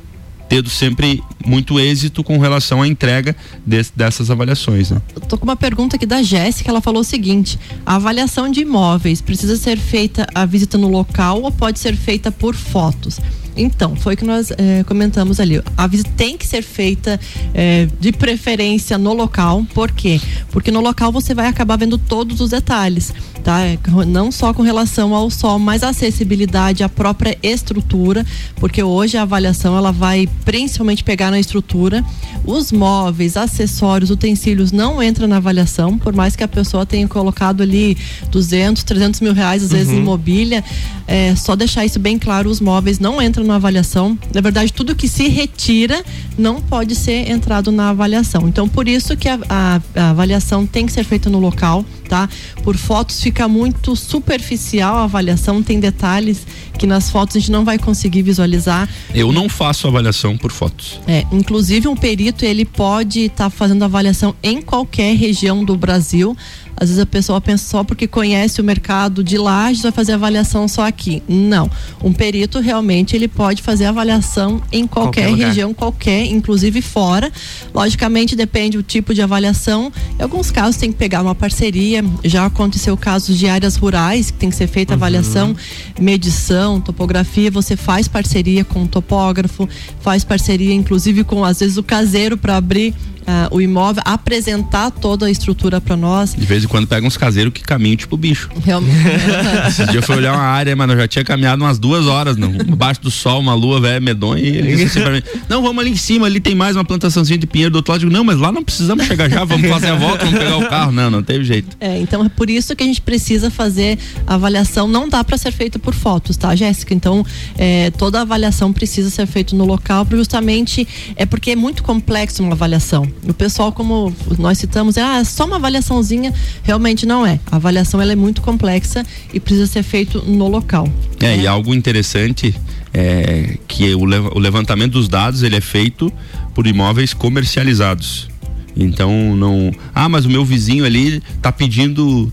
tendo 0.49 0.71
sempre 0.71 1.23
muito 1.47 1.79
êxito 1.79 2.23
com 2.23 2.39
relação 2.39 2.83
à 2.83 2.89
entrega 2.89 3.35
dessas 3.65 4.31
avaliações. 4.31 4.91
Né? 4.91 5.01
Eu 5.15 5.23
tô 5.23 5.39
com 5.39 5.45
uma 5.45 5.57
pergunta 5.57 5.97
aqui 5.97 6.07
da 6.07 6.23
Jéssica, 6.23 6.71
ela 6.71 6.81
falou 6.81 7.01
o 7.01 7.05
seguinte: 7.05 7.59
a 7.85 7.97
avaliação 7.97 8.51
de 8.51 8.61
imóveis 8.61 9.21
precisa 9.21 9.57
ser 9.57 9.79
feita 9.79 10.27
a 10.35 10.45
visita 10.45 10.77
no 10.77 10.89
local 10.89 11.43
ou 11.43 11.53
pode 11.53 11.79
ser 11.79 11.97
feita 11.97 12.31
por 12.31 12.55
fotos? 12.55 13.21
Então, 13.57 13.97
foi 13.97 14.15
o 14.15 14.17
que 14.17 14.25
nós 14.25 14.51
é, 14.57 14.85
comentamos 14.85 15.41
ali. 15.41 15.63
A 15.77 15.87
visita 15.87 16.11
tem 16.17 16.37
que 16.37 16.47
ser 16.47 16.63
feita 16.63 17.19
é, 17.55 17.89
de 17.99 18.13
preferência 18.13 18.99
no 18.99 19.13
local. 19.15 19.65
Por 19.73 19.91
quê? 19.91 20.21
Porque 20.51 20.71
no 20.71 20.81
local 20.81 21.11
você 21.11 21.35
vai 21.35 21.47
acabar 21.47 21.77
vendo 21.77 21.97
todos 21.97 22.41
os 22.41 22.51
detalhes, 22.51 23.13
tá? 23.43 23.61
Não 24.07 24.31
só 24.31 24.53
com 24.53 24.63
relação 24.63 25.15
ao 25.15 25.31
sol, 25.31 25.59
mas 25.59 25.83
a 25.83 25.89
acessibilidade, 25.89 26.83
a 26.83 26.89
própria 26.89 27.37
estrutura, 27.43 28.27
porque 28.57 28.83
hoje 28.83 29.17
a 29.17 29.23
avaliação 29.23 29.77
ela 29.77 29.91
vai 29.91 30.29
principalmente 30.45 31.03
pegar 31.03 31.31
na 31.31 31.41
estrutura. 31.41 32.05
Os 32.45 32.71
móveis, 32.71 33.37
acessórios, 33.37 34.11
utensílios 34.11 34.71
não 34.71 35.03
entram 35.03 35.27
na 35.27 35.39
avaliação, 35.39 35.97
por 35.97 36.15
mais 36.15 36.37
que 36.37 36.45
a 36.45 36.49
pessoa 36.49 36.85
tenha 36.85 37.09
colocado 37.09 37.63
ali 37.63 37.97
200, 38.31 38.85
300 38.85 39.21
mil 39.21 39.33
reais, 39.33 39.63
às 39.63 39.71
vezes, 39.71 39.89
uhum. 39.89 40.01
em 40.01 40.03
mobília. 40.03 40.63
É, 41.07 41.35
só 41.37 41.55
deixar 41.55 41.85
isso 41.85 41.99
bem 41.99 42.19
claro: 42.19 42.51
os 42.51 42.61
móveis 42.61 42.99
não 42.99 43.23
entram 43.23 43.46
na 43.47 43.57
avaliação. 43.57 44.19
Na 44.35 44.41
verdade, 44.41 44.73
tudo 44.73 44.95
que 44.95 45.09
se 45.09 45.29
retira 45.29 46.05
não 46.39 46.61
pode 46.61 46.95
ser 46.95 47.31
entrado 47.31 47.73
na 47.73 47.91
avaliação. 47.91 48.49
Então, 48.49 48.69
por 48.69 48.89
isso 48.89 49.17
que 49.17 49.29
a, 49.29 49.39
a, 49.49 49.81
a 49.95 50.11
avaliação 50.11 50.67
tem 50.67 50.87
que 50.87 50.93
ser 50.93 51.05
feita 51.05 51.31
no 51.31 51.39
local, 51.39 51.85
tá? 52.09 52.29
Por 52.63 52.77
fotos 52.77 53.21
fica 53.21 53.49
muito 53.49 53.97
superficial 53.97 54.97
a 54.97 55.05
avaliação, 55.05 55.63
tem 55.63 55.81
detalhes 55.81 56.47
que 56.77 56.87
nas 56.87 57.11
fotos 57.11 57.37
a 57.37 57.39
gente 57.39 57.51
não 57.51 57.65
vai 57.65 57.79
conseguir 57.79 58.23
visualizar. 58.23 58.89
Eu 59.15 59.33
não 59.33 59.49
faço 59.49 59.89
avaliação 59.89 60.37
por 60.37 60.53
fotos. 60.53 61.01
É, 61.07 61.25
inclusive 61.33 61.89
um 61.89 61.97
perito 61.97 62.45
ele 62.45 62.65
pode 62.65 63.21
estar 63.21 63.45
tá 63.45 63.51
fazendo 63.51 63.83
avaliação 63.83 64.35
em 64.43 64.61
qualquer 64.61 65.17
região 65.17 65.65
do 65.65 65.77
Brasil. 65.77 66.37
Às 66.79 66.91
vezes 66.91 67.03
a 67.03 67.07
pessoa 67.07 67.41
pensa 67.41 67.67
só 67.67 67.83
porque 67.83 68.07
conhece 68.07 68.61
o 68.61 68.65
mercado 68.65 69.25
de 69.25 69.39
lajes 69.39 69.83
vai 69.83 69.93
fazer 69.93 70.13
avaliação 70.13 70.69
só 70.69 70.87
aqui. 70.87 71.23
Não. 71.27 71.71
Um 72.05 72.13
perito 72.13 72.61
realmente 72.61 73.17
ele 73.17 73.29
pode 73.37 73.63
fazer 73.63 73.85
avaliação 73.85 74.63
em 74.73 74.87
qualquer, 74.87 75.29
qualquer 75.29 75.47
região, 75.47 75.75
qualquer, 75.75 76.25
inclusive 76.25 76.81
fora. 76.81 77.31
Logicamente 77.75 78.35
depende 78.35 78.79
do 78.79 78.83
tipo 78.83 79.13
de 79.13 79.21
avaliação. 79.21 79.93
Em 80.19 80.23
alguns 80.23 80.51
casos 80.51 80.77
tem 80.77 80.91
que 80.91 80.99
pegar 80.99 81.21
uma 81.23 81.35
parceria. 81.35 82.03
Já 82.25 82.47
aconteceu 82.47 82.97
casos 82.97 83.39
de 83.39 83.47
áreas 83.47 83.77
rurais 83.77 84.31
que 84.31 84.39
tem 84.39 84.49
que 84.49 84.57
ser 84.57 84.67
feita 84.67 84.95
uhum. 84.95 84.99
avaliação, 84.99 85.57
medição, 86.01 86.81
topografia. 86.81 87.51
Você 87.51 87.77
faz 87.77 88.09
parceria 88.09 88.65
com 88.65 88.85
o 88.85 88.89
topógrafo, 88.89 89.69
faz 90.01 90.25
parceria 90.25 90.73
inclusive 90.73 91.23
com 91.23 91.45
às 91.45 91.61
vezes 91.61 91.77
o 91.77 91.83
caseiro 91.83 92.39
para 92.39 92.57
abrir 92.57 92.95
uh, 93.27 93.55
o 93.55 93.61
imóvel, 93.61 94.03
apresentar 94.05 94.91
toda 94.91 95.27
a 95.27 95.31
estrutura 95.31 95.81
para 95.81 95.97
nós. 95.97 96.35
De 96.35 96.47
vez 96.47 96.65
em 96.65 96.69
quando 96.69 96.87
pega 96.87 97.07
uns 97.07 97.17
caseiros 97.17 97.53
que 97.53 97.63
caminham 97.63 97.97
tipo 97.97 98.17
bicho. 98.17 98.49
Realmente. 98.65 98.97
Esse 99.69 99.87
dia 99.87 99.99
eu 99.99 100.03
fui 100.03 100.17
olhar 100.17 100.35
uma 100.35 100.43
área, 100.43 100.75
mano, 100.75 100.93
eu 100.93 100.99
já 100.99 101.09
tinha 101.09 101.25
caminhado 101.25 101.63
umas 101.63 101.79
duas 101.79 102.07
horas, 102.07 102.37
não, 102.37 102.51
embaixo 102.51 103.01
do 103.01 103.11
sol, 103.11 103.41
uma 103.41 103.55
lua 103.55 103.81
velha 103.81 104.01
medonha, 104.01 104.43
e 104.43 104.57
ele 104.57 104.77
disse 104.77 104.99
assim 104.99 105.23
não, 105.49 105.63
vamos 105.63 105.81
ali 105.81 105.91
em 105.91 105.97
cima, 105.97 106.27
ali 106.27 106.41
tem 106.41 106.55
mais 106.55 106.77
uma 106.77 106.85
plantaçãozinha 106.85 107.39
de 107.39 107.47
pinheiro 107.47 107.73
do 107.73 107.77
outro 107.77 107.93
lado. 107.93 108.03
Eu 108.03 108.09
digo, 108.09 108.17
não, 108.17 108.25
mas 108.25 108.39
lá 108.39 108.53
não 108.53 108.63
precisamos 108.63 109.05
chegar 109.05 109.29
já, 109.29 109.45
vamos 109.45 109.69
fazer 109.69 109.89
a 109.89 109.95
volta, 109.95 110.25
vamos 110.25 110.39
pegar 110.39 110.57
o 110.57 110.69
carro. 110.69 110.93
Não, 110.93 111.11
não 111.11 111.23
teve 111.23 111.45
jeito. 111.45 111.77
É, 111.81 111.99
então 111.99 112.25
é 112.25 112.29
por 112.29 112.49
isso 112.49 112.75
que 112.75 112.83
a 112.83 112.87
gente 112.87 113.01
precisa 113.01 113.51
fazer 113.51 113.99
avaliação, 114.27 114.87
não 114.87 115.09
dá 115.09 115.23
para 115.25 115.37
ser 115.37 115.53
feita 115.53 115.79
por 115.79 115.95
fotos, 115.95 116.37
tá, 116.37 116.55
Jéssica? 116.55 116.95
Então, 116.95 117.25
é, 117.59 117.91
toda 117.91 118.19
a 118.19 118.23
avaliação 118.23 118.73
precisa 118.73 119.11
ser 119.11 119.27
feita 119.27 119.57
no 119.57 119.65
local, 119.65 120.07
justamente 120.11 120.87
é 121.17 121.27
porque 121.27 121.53
é 121.53 121.57
muito 121.57 121.83
complexo 121.83 122.43
uma 122.43 122.53
avaliação. 122.53 123.07
O 123.29 123.35
pessoal, 123.35 123.73
como 123.73 124.13
nós 124.39 124.59
citamos, 124.59 124.97
é 124.97 125.03
ah, 125.03 125.25
só 125.25 125.45
uma 125.47 125.57
avaliaçãozinha, 125.57 126.33
realmente 126.63 127.07
não 127.07 127.27
é. 127.27 127.41
A 127.51 127.57
avaliação 127.57 128.01
ela 128.01 128.13
é 128.13 128.17
muito 128.17 128.41
complexa 128.41 129.05
e 129.33 129.41
precisa 129.41 129.67
ser 129.67 129.83
feito 129.83 130.23
no 130.23 130.49
local. 130.49 130.89
É, 131.21 131.27
é. 131.27 131.39
e 131.41 131.47
algo 131.47 131.75
interessante 131.75 132.55
é 132.93 133.59
que 133.67 133.95
o, 133.95 134.01
o 134.01 134.39
levantamento 134.39 134.93
dos 134.93 135.09
dados 135.09 135.43
ele 135.43 135.57
é 135.57 135.61
feito 135.61 136.13
por 136.55 136.67
imóveis 136.67 137.13
comercializados. 137.13 138.29
Então 138.77 139.35
não. 139.35 139.73
Ah, 139.95 140.09
mas 140.09 140.25
o 140.25 140.31
meu 140.31 140.45
vizinho 140.45 140.85
ali 140.85 141.23
tá 141.41 141.51
pedindo 141.51 142.31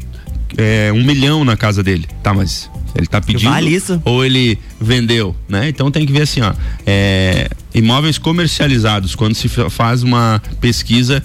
é, 0.58 0.92
um 0.94 1.04
milhão 1.04 1.44
na 1.44 1.56
casa 1.58 1.82
dele. 1.84 2.06
Tá, 2.22 2.34
mas 2.34 2.70
ele 2.96 3.08
tá 3.08 3.20
pedindo 3.20 3.50
Vale 3.50 3.74
isso? 3.74 4.02
ou 4.06 4.24
ele 4.24 4.58
vendeu, 4.80 5.36
né? 5.50 5.70
Então 5.70 5.90
tem 5.90 6.06
que 6.06 6.12
ver 6.12 6.22
assim, 6.24 6.42
ó, 6.42 6.54
é, 6.86 7.50
imóveis 7.74 8.18
comercializados 8.18 9.16
quando 9.16 9.34
se 9.36 9.48
fa- 9.50 9.70
faz 9.70 10.04
uma 10.04 10.42
pesquisa, 10.62 11.24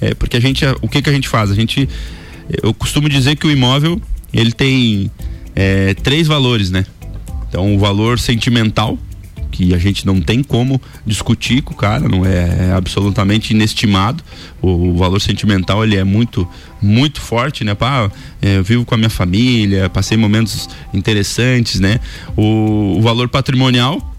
é, 0.00 0.14
porque 0.14 0.36
a 0.36 0.40
gente, 0.40 0.64
o 0.82 0.88
que 0.88 1.00
que 1.00 1.08
a 1.08 1.12
gente 1.12 1.28
faz? 1.28 1.50
A 1.50 1.54
gente, 1.54 1.88
eu 2.62 2.74
costumo 2.74 3.08
dizer 3.08 3.36
que 3.36 3.46
o 3.46 3.50
imóvel 3.50 4.00
ele 4.32 4.52
tem 4.52 5.10
é, 5.54 5.94
três 5.94 6.26
valores, 6.26 6.70
né? 6.70 6.84
Então 7.48 7.74
o 7.74 7.78
valor 7.78 8.18
sentimental 8.18 8.98
que 9.56 9.72
a 9.74 9.78
gente 9.78 10.04
não 10.04 10.20
tem 10.20 10.42
como 10.42 10.78
discutir 11.06 11.62
com 11.62 11.72
o 11.72 11.76
cara, 11.76 12.06
não 12.06 12.26
é, 12.26 12.68
é 12.68 12.72
absolutamente 12.72 13.54
inestimado. 13.54 14.22
O, 14.60 14.90
o 14.90 14.96
valor 14.98 15.18
sentimental 15.18 15.82
ele 15.82 15.96
é 15.96 16.04
muito 16.04 16.46
muito 16.82 17.22
forte, 17.22 17.64
né? 17.64 17.74
Pá, 17.74 18.10
é, 18.42 18.58
eu 18.58 18.62
vivo 18.62 18.84
com 18.84 18.94
a 18.94 18.98
minha 18.98 19.08
família, 19.08 19.88
passei 19.88 20.18
momentos 20.18 20.68
interessantes, 20.92 21.80
né? 21.80 21.98
O, 22.36 22.96
o 22.98 23.00
valor 23.00 23.30
patrimonial 23.30 24.12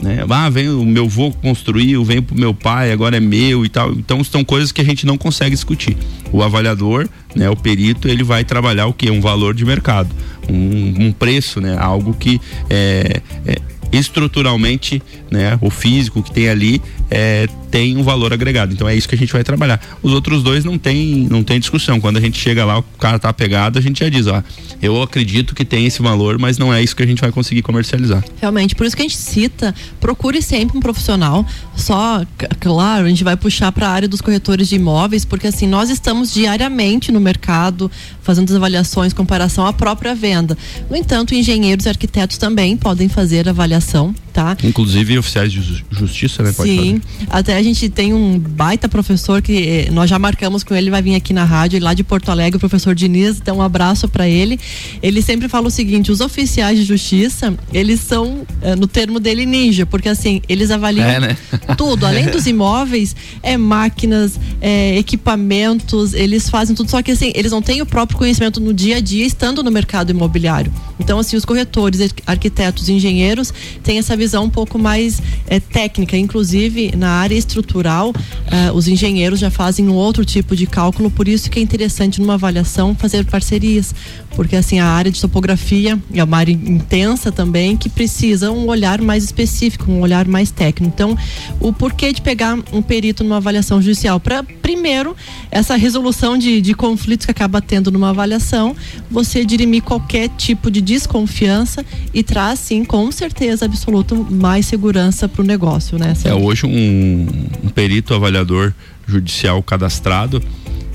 né? 0.00 0.24
Ah, 0.30 0.48
vem 0.48 0.68
o 0.68 0.84
meu 0.84 1.04
avô 1.04 1.30
construiu, 1.30 2.04
vem 2.04 2.22
pro 2.22 2.38
meu 2.38 2.54
pai, 2.54 2.92
agora 2.92 3.16
é 3.16 3.20
meu 3.20 3.64
e 3.64 3.68
tal. 3.68 3.92
Então 3.92 4.22
são 4.22 4.44
coisas 4.44 4.70
que 4.72 4.80
a 4.80 4.84
gente 4.84 5.04
não 5.04 5.18
consegue 5.18 5.54
discutir. 5.54 5.96
O 6.32 6.42
avaliador, 6.42 7.08
né, 7.34 7.50
o 7.50 7.56
perito, 7.56 8.08
ele 8.08 8.22
vai 8.22 8.44
trabalhar 8.44 8.86
o 8.86 8.94
que? 8.94 9.10
Um 9.10 9.20
valor 9.20 9.52
de 9.52 9.64
mercado, 9.64 10.08
um, 10.48 11.06
um 11.06 11.12
preço, 11.12 11.60
né? 11.60 11.76
Algo 11.78 12.14
que 12.14 12.40
é, 12.70 13.20
é, 13.44 13.56
estruturalmente, 13.92 15.02
né, 15.30 15.58
o 15.60 15.70
físico 15.70 16.22
que 16.22 16.30
tem 16.30 16.48
ali 16.48 16.80
é, 17.10 17.48
tem 17.70 17.96
um 17.96 18.02
valor 18.02 18.32
agregado. 18.32 18.72
Então 18.72 18.88
é 18.88 18.94
isso 18.94 19.08
que 19.08 19.14
a 19.14 19.18
gente 19.18 19.32
vai 19.32 19.44
trabalhar. 19.44 19.80
Os 20.02 20.12
outros 20.12 20.42
dois 20.42 20.64
não 20.64 20.76
tem, 20.76 21.26
não 21.30 21.42
tem 21.42 21.58
discussão. 21.58 22.00
Quando 22.00 22.16
a 22.16 22.20
gente 22.20 22.38
chega 22.38 22.64
lá, 22.64 22.78
o 22.78 22.82
cara 22.98 23.18
tá 23.18 23.28
apegado, 23.28 23.78
a 23.78 23.82
gente 23.82 24.00
já 24.00 24.08
diz, 24.08 24.26
ó, 24.26 24.42
eu 24.82 25.00
acredito 25.02 25.54
que 25.54 25.64
tem 25.64 25.86
esse 25.86 26.02
valor, 26.02 26.38
mas 26.38 26.58
não 26.58 26.72
é 26.72 26.82
isso 26.82 26.94
que 26.96 27.02
a 27.02 27.06
gente 27.06 27.20
vai 27.20 27.30
conseguir 27.30 27.62
comercializar. 27.62 28.24
Realmente, 28.40 28.74
por 28.74 28.86
isso 28.86 28.96
que 28.96 29.02
a 29.02 29.04
gente 29.04 29.16
cita, 29.16 29.74
procure 30.00 30.42
sempre 30.42 30.76
um 30.76 30.80
profissional. 30.80 31.46
Só, 31.76 32.24
claro, 32.58 33.06
a 33.06 33.08
gente 33.08 33.24
vai 33.24 33.36
puxar 33.36 33.70
para 33.72 33.88
a 33.88 33.90
área 33.90 34.08
dos 34.08 34.20
corretores 34.20 34.68
de 34.68 34.76
imóveis, 34.76 35.24
porque 35.24 35.46
assim, 35.46 35.66
nós 35.66 35.90
estamos 35.90 36.32
diariamente 36.32 37.12
no 37.12 37.20
mercado 37.20 37.90
fazendo 38.22 38.50
as 38.50 38.56
avaliações, 38.56 39.12
comparação 39.12 39.66
à 39.66 39.72
própria 39.72 40.14
venda. 40.14 40.56
No 40.88 40.96
entanto, 40.96 41.34
engenheiros 41.34 41.86
e 41.86 41.88
arquitetos 41.88 42.38
também 42.38 42.76
podem 42.76 43.08
fazer 43.08 43.48
avaliação, 43.80 44.14
tá? 44.32 44.56
Inclusive 44.64 45.18
oficiais 45.18 45.52
de 45.52 45.60
ju- 45.60 45.84
justiça, 45.90 46.42
né? 46.42 46.52
Pode 46.52 46.70
Sim, 46.70 47.00
até 47.28 47.56
a 47.56 47.62
gente 47.62 47.88
tem 47.88 48.12
um 48.14 48.38
baita 48.38 48.88
professor 48.88 49.42
que 49.42 49.52
eh, 49.52 49.90
nós 49.90 50.08
já 50.08 50.18
marcamos 50.18 50.62
com 50.64 50.74
ele, 50.74 50.90
vai 50.90 51.02
vir 51.02 51.14
aqui 51.14 51.32
na 51.32 51.44
rádio, 51.44 51.80
lá 51.82 51.92
de 51.94 52.02
Porto 52.04 52.30
Alegre, 52.30 52.56
o 52.56 52.60
professor 52.60 52.94
Diniz, 52.94 53.36
então 53.38 53.58
um 53.58 53.62
abraço 53.62 54.08
para 54.08 54.28
ele. 54.28 54.58
Ele 55.02 55.20
sempre 55.22 55.48
fala 55.48 55.68
o 55.68 55.70
seguinte: 55.70 56.10
os 56.12 56.20
oficiais 56.20 56.78
de 56.78 56.84
justiça, 56.84 57.54
eles 57.72 58.00
são, 58.00 58.46
eh, 58.62 58.76
no 58.76 58.86
termo 58.86 59.18
dele, 59.20 59.44
ninja, 59.46 59.84
porque 59.86 60.08
assim, 60.08 60.40
eles 60.48 60.70
avaliam 60.70 61.06
É, 61.08 61.20
né? 61.20 61.36
tudo, 61.76 62.06
além 62.06 62.26
dos 62.30 62.46
imóveis, 62.46 63.14
é 63.42 63.56
máquinas, 63.56 64.38
é, 64.60 64.96
equipamentos, 65.34 66.12
eles 66.14 66.48
fazem 66.48 66.74
tudo, 66.74 66.90
só 66.90 67.02
que 67.02 67.10
assim, 67.12 67.32
eles 67.34 67.50
não 67.52 67.62
têm 67.62 67.80
o 67.80 67.86
próprio 67.86 68.18
conhecimento 68.18 68.60
no 68.60 68.74
dia 68.74 68.96
a 68.96 69.00
dia 69.00 69.24
estando 69.24 69.62
no 69.62 69.70
mercado 69.70 70.10
imobiliário. 70.10 70.72
Então, 70.98 71.18
assim, 71.18 71.36
os 71.36 71.44
corretores, 71.44 72.00
arqu- 72.00 72.22
arquitetos, 72.26 72.88
engenheiros 72.88 73.52
têm 73.82 73.98
essa 73.98 74.16
visão 74.20 74.44
um 74.44 74.50
pouco 74.50 74.78
mais 74.78 75.22
é, 75.48 75.58
técnica, 75.58 76.14
inclusive 76.14 76.94
na 76.94 77.08
área 77.08 77.34
estrutural, 77.34 78.12
eh, 78.50 78.70
os 78.72 78.86
engenheiros 78.86 79.40
já 79.40 79.50
fazem 79.50 79.88
um 79.88 79.94
outro 79.94 80.24
tipo 80.26 80.54
de 80.54 80.66
cálculo, 80.66 81.10
por 81.10 81.26
isso 81.26 81.50
que 81.50 81.58
é 81.58 81.62
interessante 81.62 82.20
numa 82.20 82.34
avaliação 82.34 82.94
fazer 82.94 83.24
parcerias, 83.24 83.94
porque 84.36 84.56
assim 84.56 84.78
a 84.78 84.86
área 84.86 85.10
de 85.10 85.18
topografia 85.18 85.98
é 86.12 86.22
uma 86.22 86.36
área 86.36 86.52
intensa 86.52 87.32
também 87.32 87.76
que 87.78 87.88
precisa 87.88 88.50
um 88.50 88.66
olhar 88.68 89.00
mais 89.00 89.24
específico, 89.24 89.90
um 89.90 90.00
olhar 90.00 90.28
mais 90.28 90.50
técnico. 90.50 90.92
Então, 90.94 91.16
o 91.58 91.72
porquê 91.72 92.12
de 92.12 92.20
pegar 92.20 92.58
um 92.72 92.82
perito 92.82 93.24
numa 93.24 93.38
avaliação 93.38 93.80
judicial 93.80 94.20
para 94.20 94.42
primeiro 94.42 95.16
essa 95.50 95.76
resolução 95.76 96.36
de, 96.36 96.60
de 96.60 96.74
conflitos 96.74 97.24
que 97.24 97.30
acaba 97.30 97.62
tendo 97.62 97.90
numa 97.90 98.10
avaliação, 98.10 98.76
você 99.10 99.44
dirimir 99.44 99.82
qualquer 99.82 100.28
tipo 100.36 100.70
de 100.70 100.80
desconfiança 100.80 101.84
e 102.12 102.22
traz 102.22 102.58
sim 102.60 102.84
com 102.84 103.10
certeza 103.10 103.64
absoluta 103.64 104.09
mais 104.16 104.66
segurança 104.66 105.28
para 105.28 105.42
o 105.42 105.44
negócio, 105.44 105.98
né? 105.98 106.10
É, 106.10 106.14
Sandro? 106.14 106.44
hoje 106.44 106.66
um, 106.66 107.26
um 107.64 107.68
perito 107.68 108.14
avaliador 108.14 108.72
judicial 109.06 109.62
cadastrado, 109.62 110.42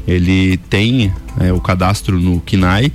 ele 0.08 0.58
tem 0.70 1.12
é, 1.40 1.52
o 1.52 1.60
cadastro 1.60 2.20
no 2.20 2.40
KINAI 2.40 2.92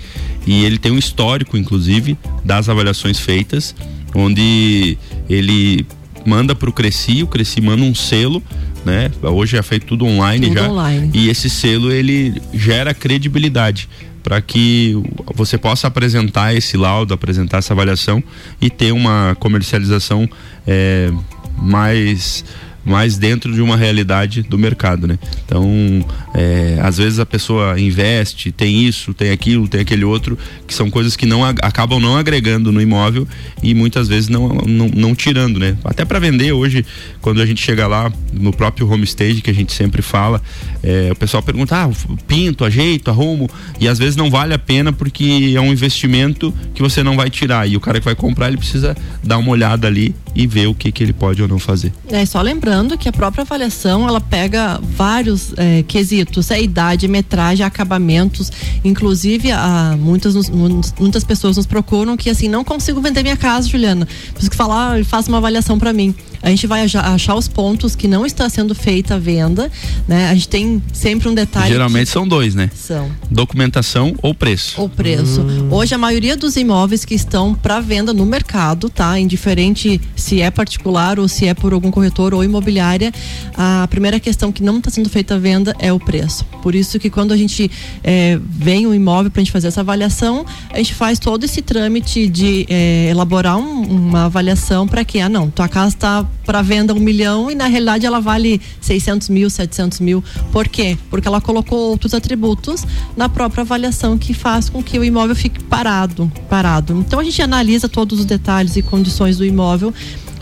e 0.46 0.64
ele 0.64 0.78
tem 0.78 0.92
um 0.92 0.98
histórico, 0.98 1.56
inclusive, 1.56 2.16
das 2.44 2.68
avaliações 2.68 3.18
feitas, 3.18 3.74
onde 4.14 4.96
ele 5.28 5.84
manda 6.24 6.54
para 6.54 6.68
o 6.68 6.72
Cresci, 6.72 7.22
o 7.22 7.26
Cresci 7.26 7.60
manda 7.60 7.82
um 7.82 7.94
selo, 7.94 8.42
né? 8.84 9.10
Hoje 9.22 9.56
é 9.56 9.62
feito 9.62 9.86
tudo 9.86 10.06
online 10.06 10.48
Tudo 10.48 10.58
já. 10.58 10.68
online. 10.68 11.10
E 11.12 11.28
esse 11.28 11.50
selo 11.50 11.92
ele 11.92 12.40
gera 12.54 12.94
credibilidade 12.94 13.88
para 14.22 14.40
que 14.40 14.94
você 15.34 15.56
possa 15.56 15.86
apresentar 15.86 16.54
esse 16.54 16.76
laudo, 16.76 17.14
apresentar 17.14 17.58
essa 17.58 17.72
avaliação 17.72 18.22
e 18.60 18.68
ter 18.70 18.92
uma 18.92 19.36
comercialização 19.40 20.28
é, 20.66 21.10
mais 21.56 22.44
mais 22.84 23.18
dentro 23.18 23.52
de 23.52 23.60
uma 23.60 23.76
realidade 23.76 24.42
do 24.42 24.58
mercado, 24.58 25.06
né? 25.06 25.18
Então, 25.44 26.04
é, 26.34 26.78
às 26.82 26.98
vezes 26.98 27.18
a 27.18 27.26
pessoa 27.26 27.78
investe, 27.78 28.50
tem 28.50 28.84
isso, 28.84 29.12
tem 29.12 29.30
aquilo, 29.30 29.68
tem 29.68 29.80
aquele 29.80 30.04
outro, 30.04 30.38
que 30.66 30.74
são 30.74 30.90
coisas 30.90 31.16
que 31.16 31.26
não 31.26 31.44
acabam 31.44 32.00
não 32.00 32.16
agregando 32.16 32.72
no 32.72 32.80
imóvel 32.80 33.26
e 33.62 33.74
muitas 33.74 34.08
vezes 34.08 34.28
não, 34.28 34.48
não, 34.48 34.88
não 34.88 35.14
tirando, 35.14 35.58
né? 35.58 35.76
Até 35.84 36.04
para 36.04 36.18
vender 36.18 36.52
hoje, 36.52 36.84
quando 37.20 37.40
a 37.42 37.46
gente 37.46 37.62
chega 37.62 37.86
lá 37.86 38.10
no 38.32 38.52
próprio 38.52 38.90
homestage 38.90 39.42
que 39.42 39.50
a 39.50 39.54
gente 39.54 39.72
sempre 39.72 40.02
fala, 40.02 40.40
é, 40.82 41.10
o 41.12 41.16
pessoal 41.16 41.42
pergunta, 41.42 41.76
ah, 41.76 41.90
pinto, 42.26 42.64
ajeito, 42.64 43.10
arrumo, 43.10 43.48
e 43.78 43.88
às 43.88 43.98
vezes 43.98 44.16
não 44.16 44.30
vale 44.30 44.54
a 44.54 44.58
pena 44.58 44.92
porque 44.92 45.52
é 45.54 45.60
um 45.60 45.72
investimento 45.72 46.54
que 46.74 46.82
você 46.82 47.02
não 47.02 47.16
vai 47.16 47.28
tirar 47.28 47.68
e 47.68 47.76
o 47.76 47.80
cara 47.80 47.98
que 47.98 48.04
vai 48.04 48.14
comprar 48.14 48.48
ele 48.48 48.56
precisa 48.56 48.96
dar 49.22 49.38
uma 49.38 49.50
olhada 49.50 49.86
ali 49.86 50.14
e 50.34 50.46
ver 50.46 50.66
o 50.66 50.74
que 50.74 50.90
que 50.90 51.02
ele 51.02 51.12
pode 51.12 51.42
ou 51.42 51.48
não 51.48 51.58
fazer. 51.58 51.92
É, 52.08 52.24
só 52.24 52.40
lembrando 52.40 52.69
que 52.96 53.08
a 53.08 53.12
própria 53.12 53.42
avaliação 53.42 54.06
ela 54.08 54.20
pega 54.20 54.80
vários 54.82 55.52
é, 55.56 55.82
quesitos, 55.82 56.50
é 56.50 56.62
idade, 56.62 57.06
metragem, 57.08 57.64
acabamentos, 57.66 58.50
inclusive 58.84 59.50
a, 59.50 59.96
muitas, 59.98 60.34
nos- 60.34 60.48
nos- 60.48 60.94
muitas 60.98 61.24
pessoas 61.24 61.56
nos 61.56 61.66
procuram 61.66 62.16
que 62.16 62.30
assim, 62.30 62.48
não 62.48 62.62
consigo 62.64 63.00
vender 63.00 63.22
minha 63.22 63.36
casa, 63.36 63.68
Juliana. 63.68 64.06
Preciso 64.32 64.50
que 64.50 64.56
falar, 64.56 65.04
faça 65.04 65.28
uma 65.28 65.38
avaliação 65.38 65.78
para 65.78 65.92
mim. 65.92 66.14
A 66.42 66.48
gente 66.48 66.66
vai 66.66 66.84
achar 66.84 67.34
os 67.34 67.46
pontos 67.48 67.94
que 67.94 68.08
não 68.08 68.24
está 68.24 68.48
sendo 68.48 68.74
feita 68.74 69.14
a 69.16 69.18
venda, 69.18 69.70
né? 70.08 70.28
A 70.30 70.34
gente 70.34 70.48
tem 70.48 70.82
sempre 70.92 71.28
um 71.28 71.34
detalhe. 71.34 71.68
Geralmente 71.68 72.08
são 72.08 72.26
dois, 72.26 72.54
né? 72.54 72.68
que 72.68 72.78
são 72.78 73.10
Documentação 73.30 74.14
ou 74.22 74.34
preço. 74.34 74.80
o 74.82 74.88
preço. 74.88 75.44
Hoje 75.70 75.94
a 75.94 75.98
maioria 75.98 76.36
dos 76.36 76.56
imóveis 76.56 77.04
que 77.04 77.14
estão 77.14 77.54
para 77.54 77.80
venda 77.80 78.12
no 78.12 78.24
mercado, 78.24 78.88
tá? 78.88 79.18
Indiferente 79.18 80.00
se 80.16 80.40
é 80.40 80.50
particular 80.50 81.18
ou 81.18 81.28
se 81.28 81.46
é 81.46 81.54
por 81.54 81.72
algum 81.72 81.90
corretor 81.90 82.32
ou 82.34 82.42
imobiliária, 82.44 83.12
a 83.56 83.86
primeira 83.90 84.18
questão 84.18 84.50
que 84.52 84.62
não 84.62 84.78
está 84.78 84.90
sendo 84.90 85.08
feita 85.10 85.34
a 85.34 85.38
venda 85.38 85.74
é 85.78 85.92
o 85.92 85.98
preço. 86.00 86.44
Por 86.62 86.74
isso 86.74 86.98
que 86.98 87.10
quando 87.10 87.32
a 87.32 87.36
gente 87.36 87.70
eh, 88.02 88.38
vem 88.44 88.86
o 88.86 88.94
imóvel 88.94 89.30
para 89.30 89.40
a 89.40 89.44
gente 89.44 89.52
fazer 89.52 89.68
essa 89.68 89.80
avaliação, 89.80 90.44
a 90.70 90.78
gente 90.78 90.94
faz 90.94 91.18
todo 91.18 91.44
esse 91.44 91.60
trâmite 91.62 92.28
de 92.28 92.66
eh, 92.68 93.08
elaborar 93.10 93.56
um- 93.58 93.82
uma 93.82 94.24
avaliação 94.24 94.86
para 94.88 95.04
que, 95.04 95.20
ah 95.20 95.28
não, 95.28 95.50
tua 95.50 95.68
casa 95.68 95.94
está 95.96 96.26
para 96.44 96.62
venda 96.62 96.92
um 96.94 96.98
milhão 96.98 97.50
e 97.50 97.54
na 97.54 97.66
realidade 97.66 98.06
ela 98.06 98.20
vale 98.20 98.60
600 98.80 99.28
mil, 99.28 99.48
700 99.48 100.00
mil. 100.00 100.24
Por 100.50 100.66
quê? 100.66 100.98
Porque 101.08 101.28
ela 101.28 101.40
colocou 101.40 101.78
outros 101.90 102.14
atributos 102.14 102.84
na 103.16 103.28
própria 103.28 103.62
avaliação 103.62 104.18
que 104.18 104.34
faz 104.34 104.68
com 104.68 104.82
que 104.82 104.98
o 104.98 105.04
imóvel 105.04 105.36
fique 105.36 105.62
parado, 105.64 106.30
parado. 106.48 107.04
Então 107.06 107.20
a 107.20 107.24
gente 107.24 107.40
analisa 107.40 107.88
todos 107.88 108.18
os 108.18 108.24
detalhes 108.24 108.76
e 108.76 108.82
condições 108.82 109.38
do 109.38 109.44
imóvel 109.44 109.94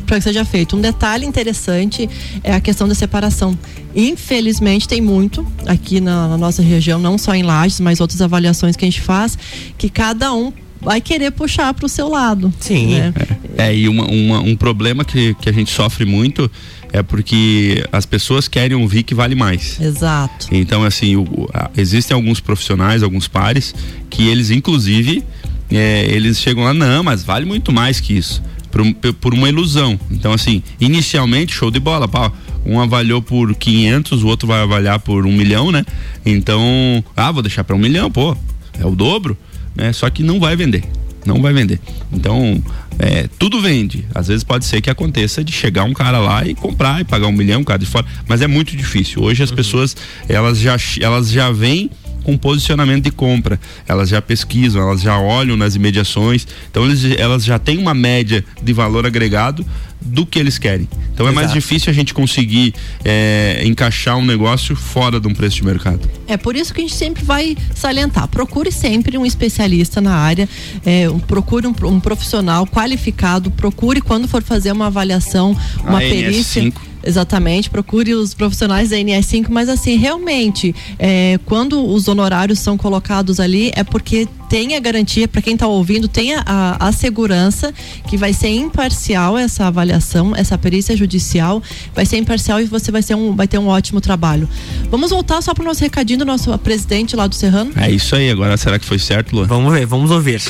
para 0.06 0.16
que 0.16 0.24
seja 0.24 0.44
feito. 0.44 0.74
Um 0.74 0.80
detalhe 0.80 1.26
interessante 1.26 2.08
é 2.42 2.54
a 2.54 2.60
questão 2.60 2.88
da 2.88 2.94
separação. 2.94 3.56
Infelizmente 3.94 4.88
tem 4.88 5.02
muito 5.02 5.46
aqui 5.66 6.00
na, 6.00 6.28
na 6.28 6.38
nossa 6.38 6.62
região, 6.62 6.98
não 6.98 7.18
só 7.18 7.34
em 7.34 7.42
Lages, 7.42 7.78
mas 7.80 8.00
outras 8.00 8.22
avaliações 8.22 8.74
que 8.74 8.84
a 8.84 8.88
gente 8.88 9.02
faz, 9.02 9.36
que 9.76 9.90
cada 9.90 10.32
um 10.32 10.50
vai 10.80 11.00
querer 11.00 11.30
puxar 11.32 11.72
para 11.74 11.86
o 11.86 11.88
seu 11.88 12.08
lado. 12.08 12.52
Sim. 12.60 12.98
né? 12.98 13.14
É, 13.56 13.74
e 13.74 13.88
uma, 13.88 14.04
uma- 14.06 14.40
um 14.40 14.54
problema 14.56 15.04
que, 15.04 15.34
que 15.34 15.48
a 15.48 15.52
gente 15.52 15.70
sofre 15.70 16.04
muito 16.04 16.50
é 16.92 17.02
porque 17.02 17.84
as 17.92 18.06
pessoas 18.06 18.48
querem 18.48 18.76
ouvir 18.76 19.02
que 19.02 19.14
vale 19.14 19.34
mais. 19.34 19.78
Exato. 19.80 20.46
Então, 20.52 20.84
assim, 20.84 21.16
o- 21.16 21.48
a- 21.52 21.70
existem 21.76 22.14
alguns 22.14 22.40
profissionais, 22.40 23.02
alguns 23.02 23.26
pares, 23.28 23.74
que 24.08 24.26
eles, 24.28 24.50
inclusive, 24.50 25.22
é, 25.70 26.06
eles 26.10 26.38
chegam 26.40 26.64
lá, 26.64 26.72
não, 26.72 27.02
mas 27.02 27.22
vale 27.22 27.44
muito 27.44 27.72
mais 27.72 28.00
que 28.00 28.16
isso. 28.16 28.42
por, 28.70 28.84
por 29.14 29.34
uma 29.34 29.48
ilusão. 29.48 29.98
Então, 30.10 30.32
assim, 30.32 30.62
inicialmente, 30.80 31.52
show 31.54 31.70
de 31.70 31.80
bola, 31.80 32.06
pá, 32.06 32.30
um 32.66 32.78
avaliou 32.78 33.20
por 33.22 33.54
500, 33.54 34.22
o 34.22 34.26
outro 34.28 34.46
vai 34.46 34.60
avaliar 34.60 34.98
por 35.00 35.26
um 35.26 35.32
milhão, 35.32 35.72
né? 35.72 35.84
Então, 36.24 37.02
ah, 37.16 37.32
vou 37.32 37.42
deixar 37.42 37.64
para 37.64 37.74
um 37.74 37.78
milhão, 37.78 38.10
pô, 38.10 38.36
é 38.78 38.84
o 38.86 38.90
dobro, 38.94 39.36
né? 39.78 39.92
Só 39.92 40.10
que 40.10 40.22
não 40.22 40.40
vai 40.40 40.56
vender, 40.56 40.84
não 41.24 41.40
vai 41.40 41.52
vender. 41.52 41.80
Então, 42.12 42.62
é, 42.98 43.28
tudo 43.38 43.60
vende. 43.60 44.04
Às 44.14 44.26
vezes 44.26 44.42
pode 44.42 44.64
ser 44.64 44.80
que 44.80 44.90
aconteça 44.90 45.44
de 45.44 45.52
chegar 45.52 45.84
um 45.84 45.94
cara 45.94 46.18
lá 46.18 46.44
e 46.44 46.54
comprar 46.54 47.00
e 47.00 47.04
pagar 47.04 47.28
um 47.28 47.32
milhão, 47.32 47.60
um 47.60 47.64
cara 47.64 47.78
de 47.78 47.86
fora, 47.86 48.04
mas 48.26 48.42
é 48.42 48.48
muito 48.48 48.76
difícil. 48.76 49.22
Hoje 49.22 49.42
as 49.42 49.52
pessoas, 49.52 49.96
elas 50.28 50.58
já, 50.58 50.76
elas 51.00 51.30
já 51.30 51.50
vêm 51.52 51.88
com 52.28 52.36
posicionamento 52.36 53.04
de 53.04 53.10
compra. 53.10 53.58
Elas 53.88 54.10
já 54.10 54.20
pesquisam, 54.20 54.82
elas 54.82 55.00
já 55.00 55.18
olham 55.18 55.56
nas 55.56 55.74
imediações. 55.74 56.46
Então 56.70 56.84
eles, 56.84 57.02
elas 57.18 57.42
já 57.42 57.58
têm 57.58 57.78
uma 57.78 57.94
média 57.94 58.44
de 58.62 58.70
valor 58.74 59.06
agregado 59.06 59.64
do 59.98 60.26
que 60.26 60.38
eles 60.38 60.58
querem. 60.58 60.86
Então 61.14 61.26
é 61.26 61.30
mais 61.32 61.46
Exato. 61.46 61.58
difícil 61.58 61.90
a 61.90 61.94
gente 61.94 62.12
conseguir 62.12 62.74
é, 63.02 63.62
encaixar 63.64 64.18
um 64.18 64.24
negócio 64.26 64.76
fora 64.76 65.18
de 65.18 65.26
um 65.26 65.32
preço 65.32 65.56
de 65.56 65.64
mercado. 65.64 66.00
É 66.26 66.36
por 66.36 66.54
isso 66.54 66.74
que 66.74 66.82
a 66.82 66.84
gente 66.84 66.94
sempre 66.94 67.24
vai 67.24 67.56
salientar. 67.74 68.28
Procure 68.28 68.70
sempre 68.70 69.16
um 69.16 69.24
especialista 69.24 69.98
na 69.98 70.14
área, 70.14 70.46
é, 70.84 71.08
um- 71.08 71.18
procure 71.18 71.66
um, 71.66 71.74
um 71.84 71.98
profissional 71.98 72.66
qualificado, 72.66 73.50
procure 73.50 74.02
quando 74.02 74.28
for 74.28 74.42
fazer 74.42 74.70
uma 74.70 74.88
avaliação, 74.88 75.56
uma 75.82 75.98
A 75.98 76.02
NS5. 76.02 76.74
Exatamente, 77.04 77.70
procure 77.70 78.14
os 78.14 78.34
profissionais 78.34 78.90
da 78.90 78.96
NS5, 78.96 79.46
mas 79.48 79.68
assim, 79.68 79.96
realmente, 79.96 80.74
é, 80.98 81.38
quando 81.44 81.86
os 81.86 82.08
honorários 82.08 82.58
são 82.58 82.76
colocados 82.76 83.38
ali, 83.40 83.70
é 83.74 83.84
porque 83.84 84.26
tem 84.48 84.74
a 84.74 84.80
garantia, 84.80 85.28
para 85.28 85.42
quem 85.42 85.54
está 85.54 85.66
ouvindo, 85.66 86.08
tem 86.08 86.34
a, 86.34 86.76
a, 86.80 86.90
segurança 86.90 87.72
que 88.08 88.16
vai 88.16 88.32
ser 88.32 88.48
imparcial 88.48 89.36
essa 89.36 89.66
avaliação, 89.66 90.34
essa 90.34 90.56
perícia 90.56 90.96
judicial, 90.96 91.62
vai 91.94 92.06
ser 92.06 92.16
imparcial 92.16 92.60
e 92.60 92.64
você 92.64 92.90
vai, 92.90 93.02
ser 93.02 93.14
um, 93.14 93.36
vai 93.36 93.46
ter 93.46 93.58
um 93.58 93.68
ótimo 93.68 94.00
trabalho. 94.00 94.48
Vamos 94.90 95.10
voltar 95.10 95.42
só 95.42 95.52
para 95.52 95.62
o 95.62 95.66
nosso 95.66 95.82
recadinho 95.82 96.20
do 96.20 96.24
nosso 96.24 96.56
presidente 96.58 97.14
lá 97.14 97.26
do 97.26 97.34
Serrano? 97.34 97.72
É 97.76 97.90
isso 97.90 98.16
aí. 98.16 98.30
Agora 98.30 98.56
será 98.56 98.78
que 98.78 98.86
foi 98.86 98.98
certo, 98.98 99.36
Luan? 99.36 99.46
Vamos 99.46 99.72
ver, 99.72 99.86
vamos 99.86 100.10
ouvir. 100.10 100.42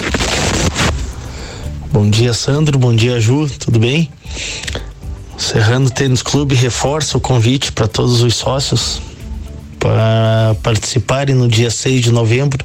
Bom 1.93 2.09
dia, 2.09 2.33
Sandro. 2.33 2.79
Bom 2.79 2.95
dia, 2.95 3.21
Ju. 3.21 3.49
Tudo 3.59 3.79
bem? 3.79 4.09
Serrano 5.39 5.89
Tênis 5.89 6.21
Clube 6.21 6.55
reforça 6.55 7.17
o 7.17 7.21
convite 7.21 7.73
para 7.73 7.89
todos 7.89 8.21
os 8.21 8.35
sócios 8.35 9.01
para 9.79 10.55
participarem 10.63 11.35
no 11.35 11.49
dia 11.49 11.71
6 11.71 12.03
de 12.03 12.13
novembro 12.13 12.63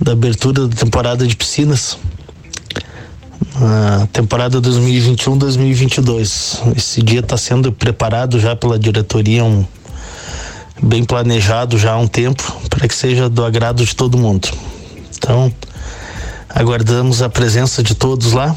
da 0.00 0.12
abertura 0.12 0.66
da 0.68 0.74
temporada 0.74 1.26
de 1.26 1.36
piscinas. 1.36 1.98
A 3.56 4.08
temporada 4.12 4.62
2021-2022. 4.62 6.76
Esse 6.76 7.02
dia 7.02 7.20
está 7.20 7.36
sendo 7.36 7.70
preparado 7.72 8.40
já 8.40 8.56
pela 8.56 8.78
diretoria, 8.78 9.44
um, 9.44 9.66
bem 10.82 11.04
planejado 11.04 11.76
já 11.76 11.92
há 11.92 11.98
um 11.98 12.08
tempo, 12.08 12.42
para 12.70 12.88
que 12.88 12.94
seja 12.94 13.28
do 13.28 13.44
agrado 13.44 13.84
de 13.84 13.94
todo 13.94 14.16
mundo. 14.16 14.48
Então, 15.18 15.52
Aguardamos 16.54 17.22
a 17.22 17.30
presença 17.30 17.82
de 17.82 17.94
todos 17.94 18.32
lá 18.32 18.54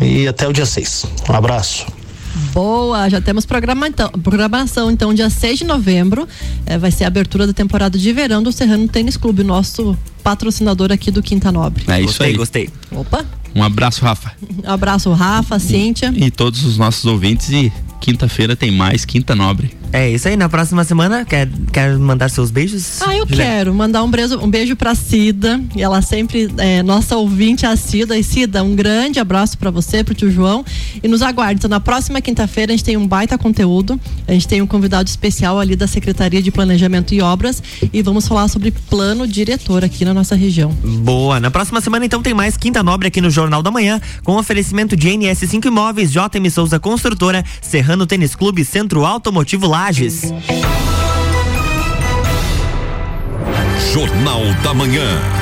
e 0.00 0.28
até 0.28 0.46
o 0.46 0.52
dia 0.52 0.64
6. 0.64 1.06
Um 1.28 1.34
abraço. 1.34 1.84
Boa, 2.52 3.08
já 3.08 3.20
temos 3.20 3.46
programa, 3.46 3.88
então, 3.88 4.08
programação. 4.22 4.90
Então, 4.90 5.12
dia 5.14 5.30
6 5.30 5.58
de 5.60 5.64
novembro 5.64 6.28
eh, 6.66 6.78
vai 6.78 6.90
ser 6.90 7.04
a 7.04 7.06
abertura 7.08 7.46
da 7.46 7.52
temporada 7.52 7.98
de 7.98 8.12
verão 8.12 8.42
do 8.42 8.52
Serrano 8.52 8.86
Tênis 8.88 9.16
Clube, 9.16 9.42
nosso 9.42 9.96
patrocinador 10.22 10.92
aqui 10.92 11.10
do 11.10 11.22
Quinta 11.22 11.50
Nobre. 11.52 11.84
É 11.88 11.98
isso 11.98 12.06
gostei, 12.08 12.26
aí. 12.28 12.36
gostei. 12.36 12.68
Opa, 12.90 13.24
Um 13.54 13.62
abraço, 13.62 14.02
Rafa. 14.04 14.32
abraço, 14.64 15.12
Rafa, 15.12 15.58
Cíntia. 15.58 16.12
E 16.14 16.30
todos 16.30 16.64
os 16.64 16.76
nossos 16.76 17.04
ouvintes. 17.06 17.48
E 17.50 17.72
quinta-feira 18.00 18.54
tem 18.56 18.70
mais 18.70 19.04
Quinta 19.04 19.34
Nobre. 19.34 19.70
É 19.92 20.10
isso 20.10 20.28
aí, 20.28 20.36
na 20.36 20.48
próxima 20.48 20.84
semana, 20.84 21.24
quer, 21.24 21.48
quer 21.72 21.96
mandar 21.96 22.28
seus 22.28 22.50
beijos? 22.50 23.00
Ah, 23.02 23.16
eu 23.16 23.26
Juliana? 23.26 23.50
quero 23.50 23.74
mandar 23.74 24.02
um 24.02 24.10
beijo, 24.10 24.38
um 24.38 24.50
beijo 24.50 24.76
pra 24.76 24.94
Cida. 24.94 25.60
E 25.74 25.82
ela 25.82 26.02
sempre 26.02 26.50
é 26.58 26.82
nossa 26.82 27.16
ouvinte, 27.16 27.64
a 27.64 27.74
Cida. 27.76 28.18
E 28.18 28.22
Cida, 28.22 28.62
um 28.62 28.74
grande 28.74 29.18
abraço 29.18 29.56
pra 29.56 29.70
você, 29.70 30.04
pro 30.04 30.14
tio 30.14 30.30
João. 30.30 30.64
E 31.02 31.08
nos 31.08 31.22
aguarde. 31.22 31.60
Então, 31.60 31.70
na 31.70 31.80
próxima 31.80 32.20
quinta-feira, 32.20 32.72
a 32.72 32.76
gente 32.76 32.84
tem 32.84 32.96
um 32.96 33.06
baita 33.06 33.38
conteúdo. 33.38 33.98
A 34.28 34.32
gente 34.32 34.46
tem 34.46 34.60
um 34.60 34.66
convidado 34.66 35.08
especial 35.08 35.58
ali 35.58 35.76
da 35.76 35.86
Secretaria 35.86 36.42
de 36.42 36.50
Planejamento 36.50 37.14
e 37.14 37.22
Obras. 37.22 37.62
E 37.92 38.02
vamos 38.02 38.28
falar 38.28 38.48
sobre 38.48 38.70
plano 38.70 39.26
diretor 39.26 39.84
aqui 39.84 40.04
na 40.04 40.12
nossa 40.12 40.34
região. 40.34 40.70
Boa. 41.02 41.40
Na 41.40 41.50
próxima 41.50 41.80
semana, 41.80 42.04
então, 42.04 42.22
tem 42.22 42.34
mais 42.34 42.56
Quinta 42.56 42.82
Nobre 42.82 43.08
aqui 43.08 43.20
no 43.20 43.30
Jornal 43.30 43.62
da 43.62 43.70
Manhã, 43.70 44.00
com 44.24 44.36
oferecimento 44.36 44.96
de 44.96 45.08
NS5 45.08 45.64
Imóveis, 45.66 46.12
JM 46.12 46.50
Souza 46.50 46.78
Construtora, 46.78 47.44
Serrano 47.62 48.06
Tênis 48.06 48.34
Clube, 48.34 48.64
Centro 48.64 49.04
Automotivo 49.04 49.66
Lages. 49.76 50.32
Jornal 53.92 54.42
da 54.62 54.72
Manhã. 54.72 55.35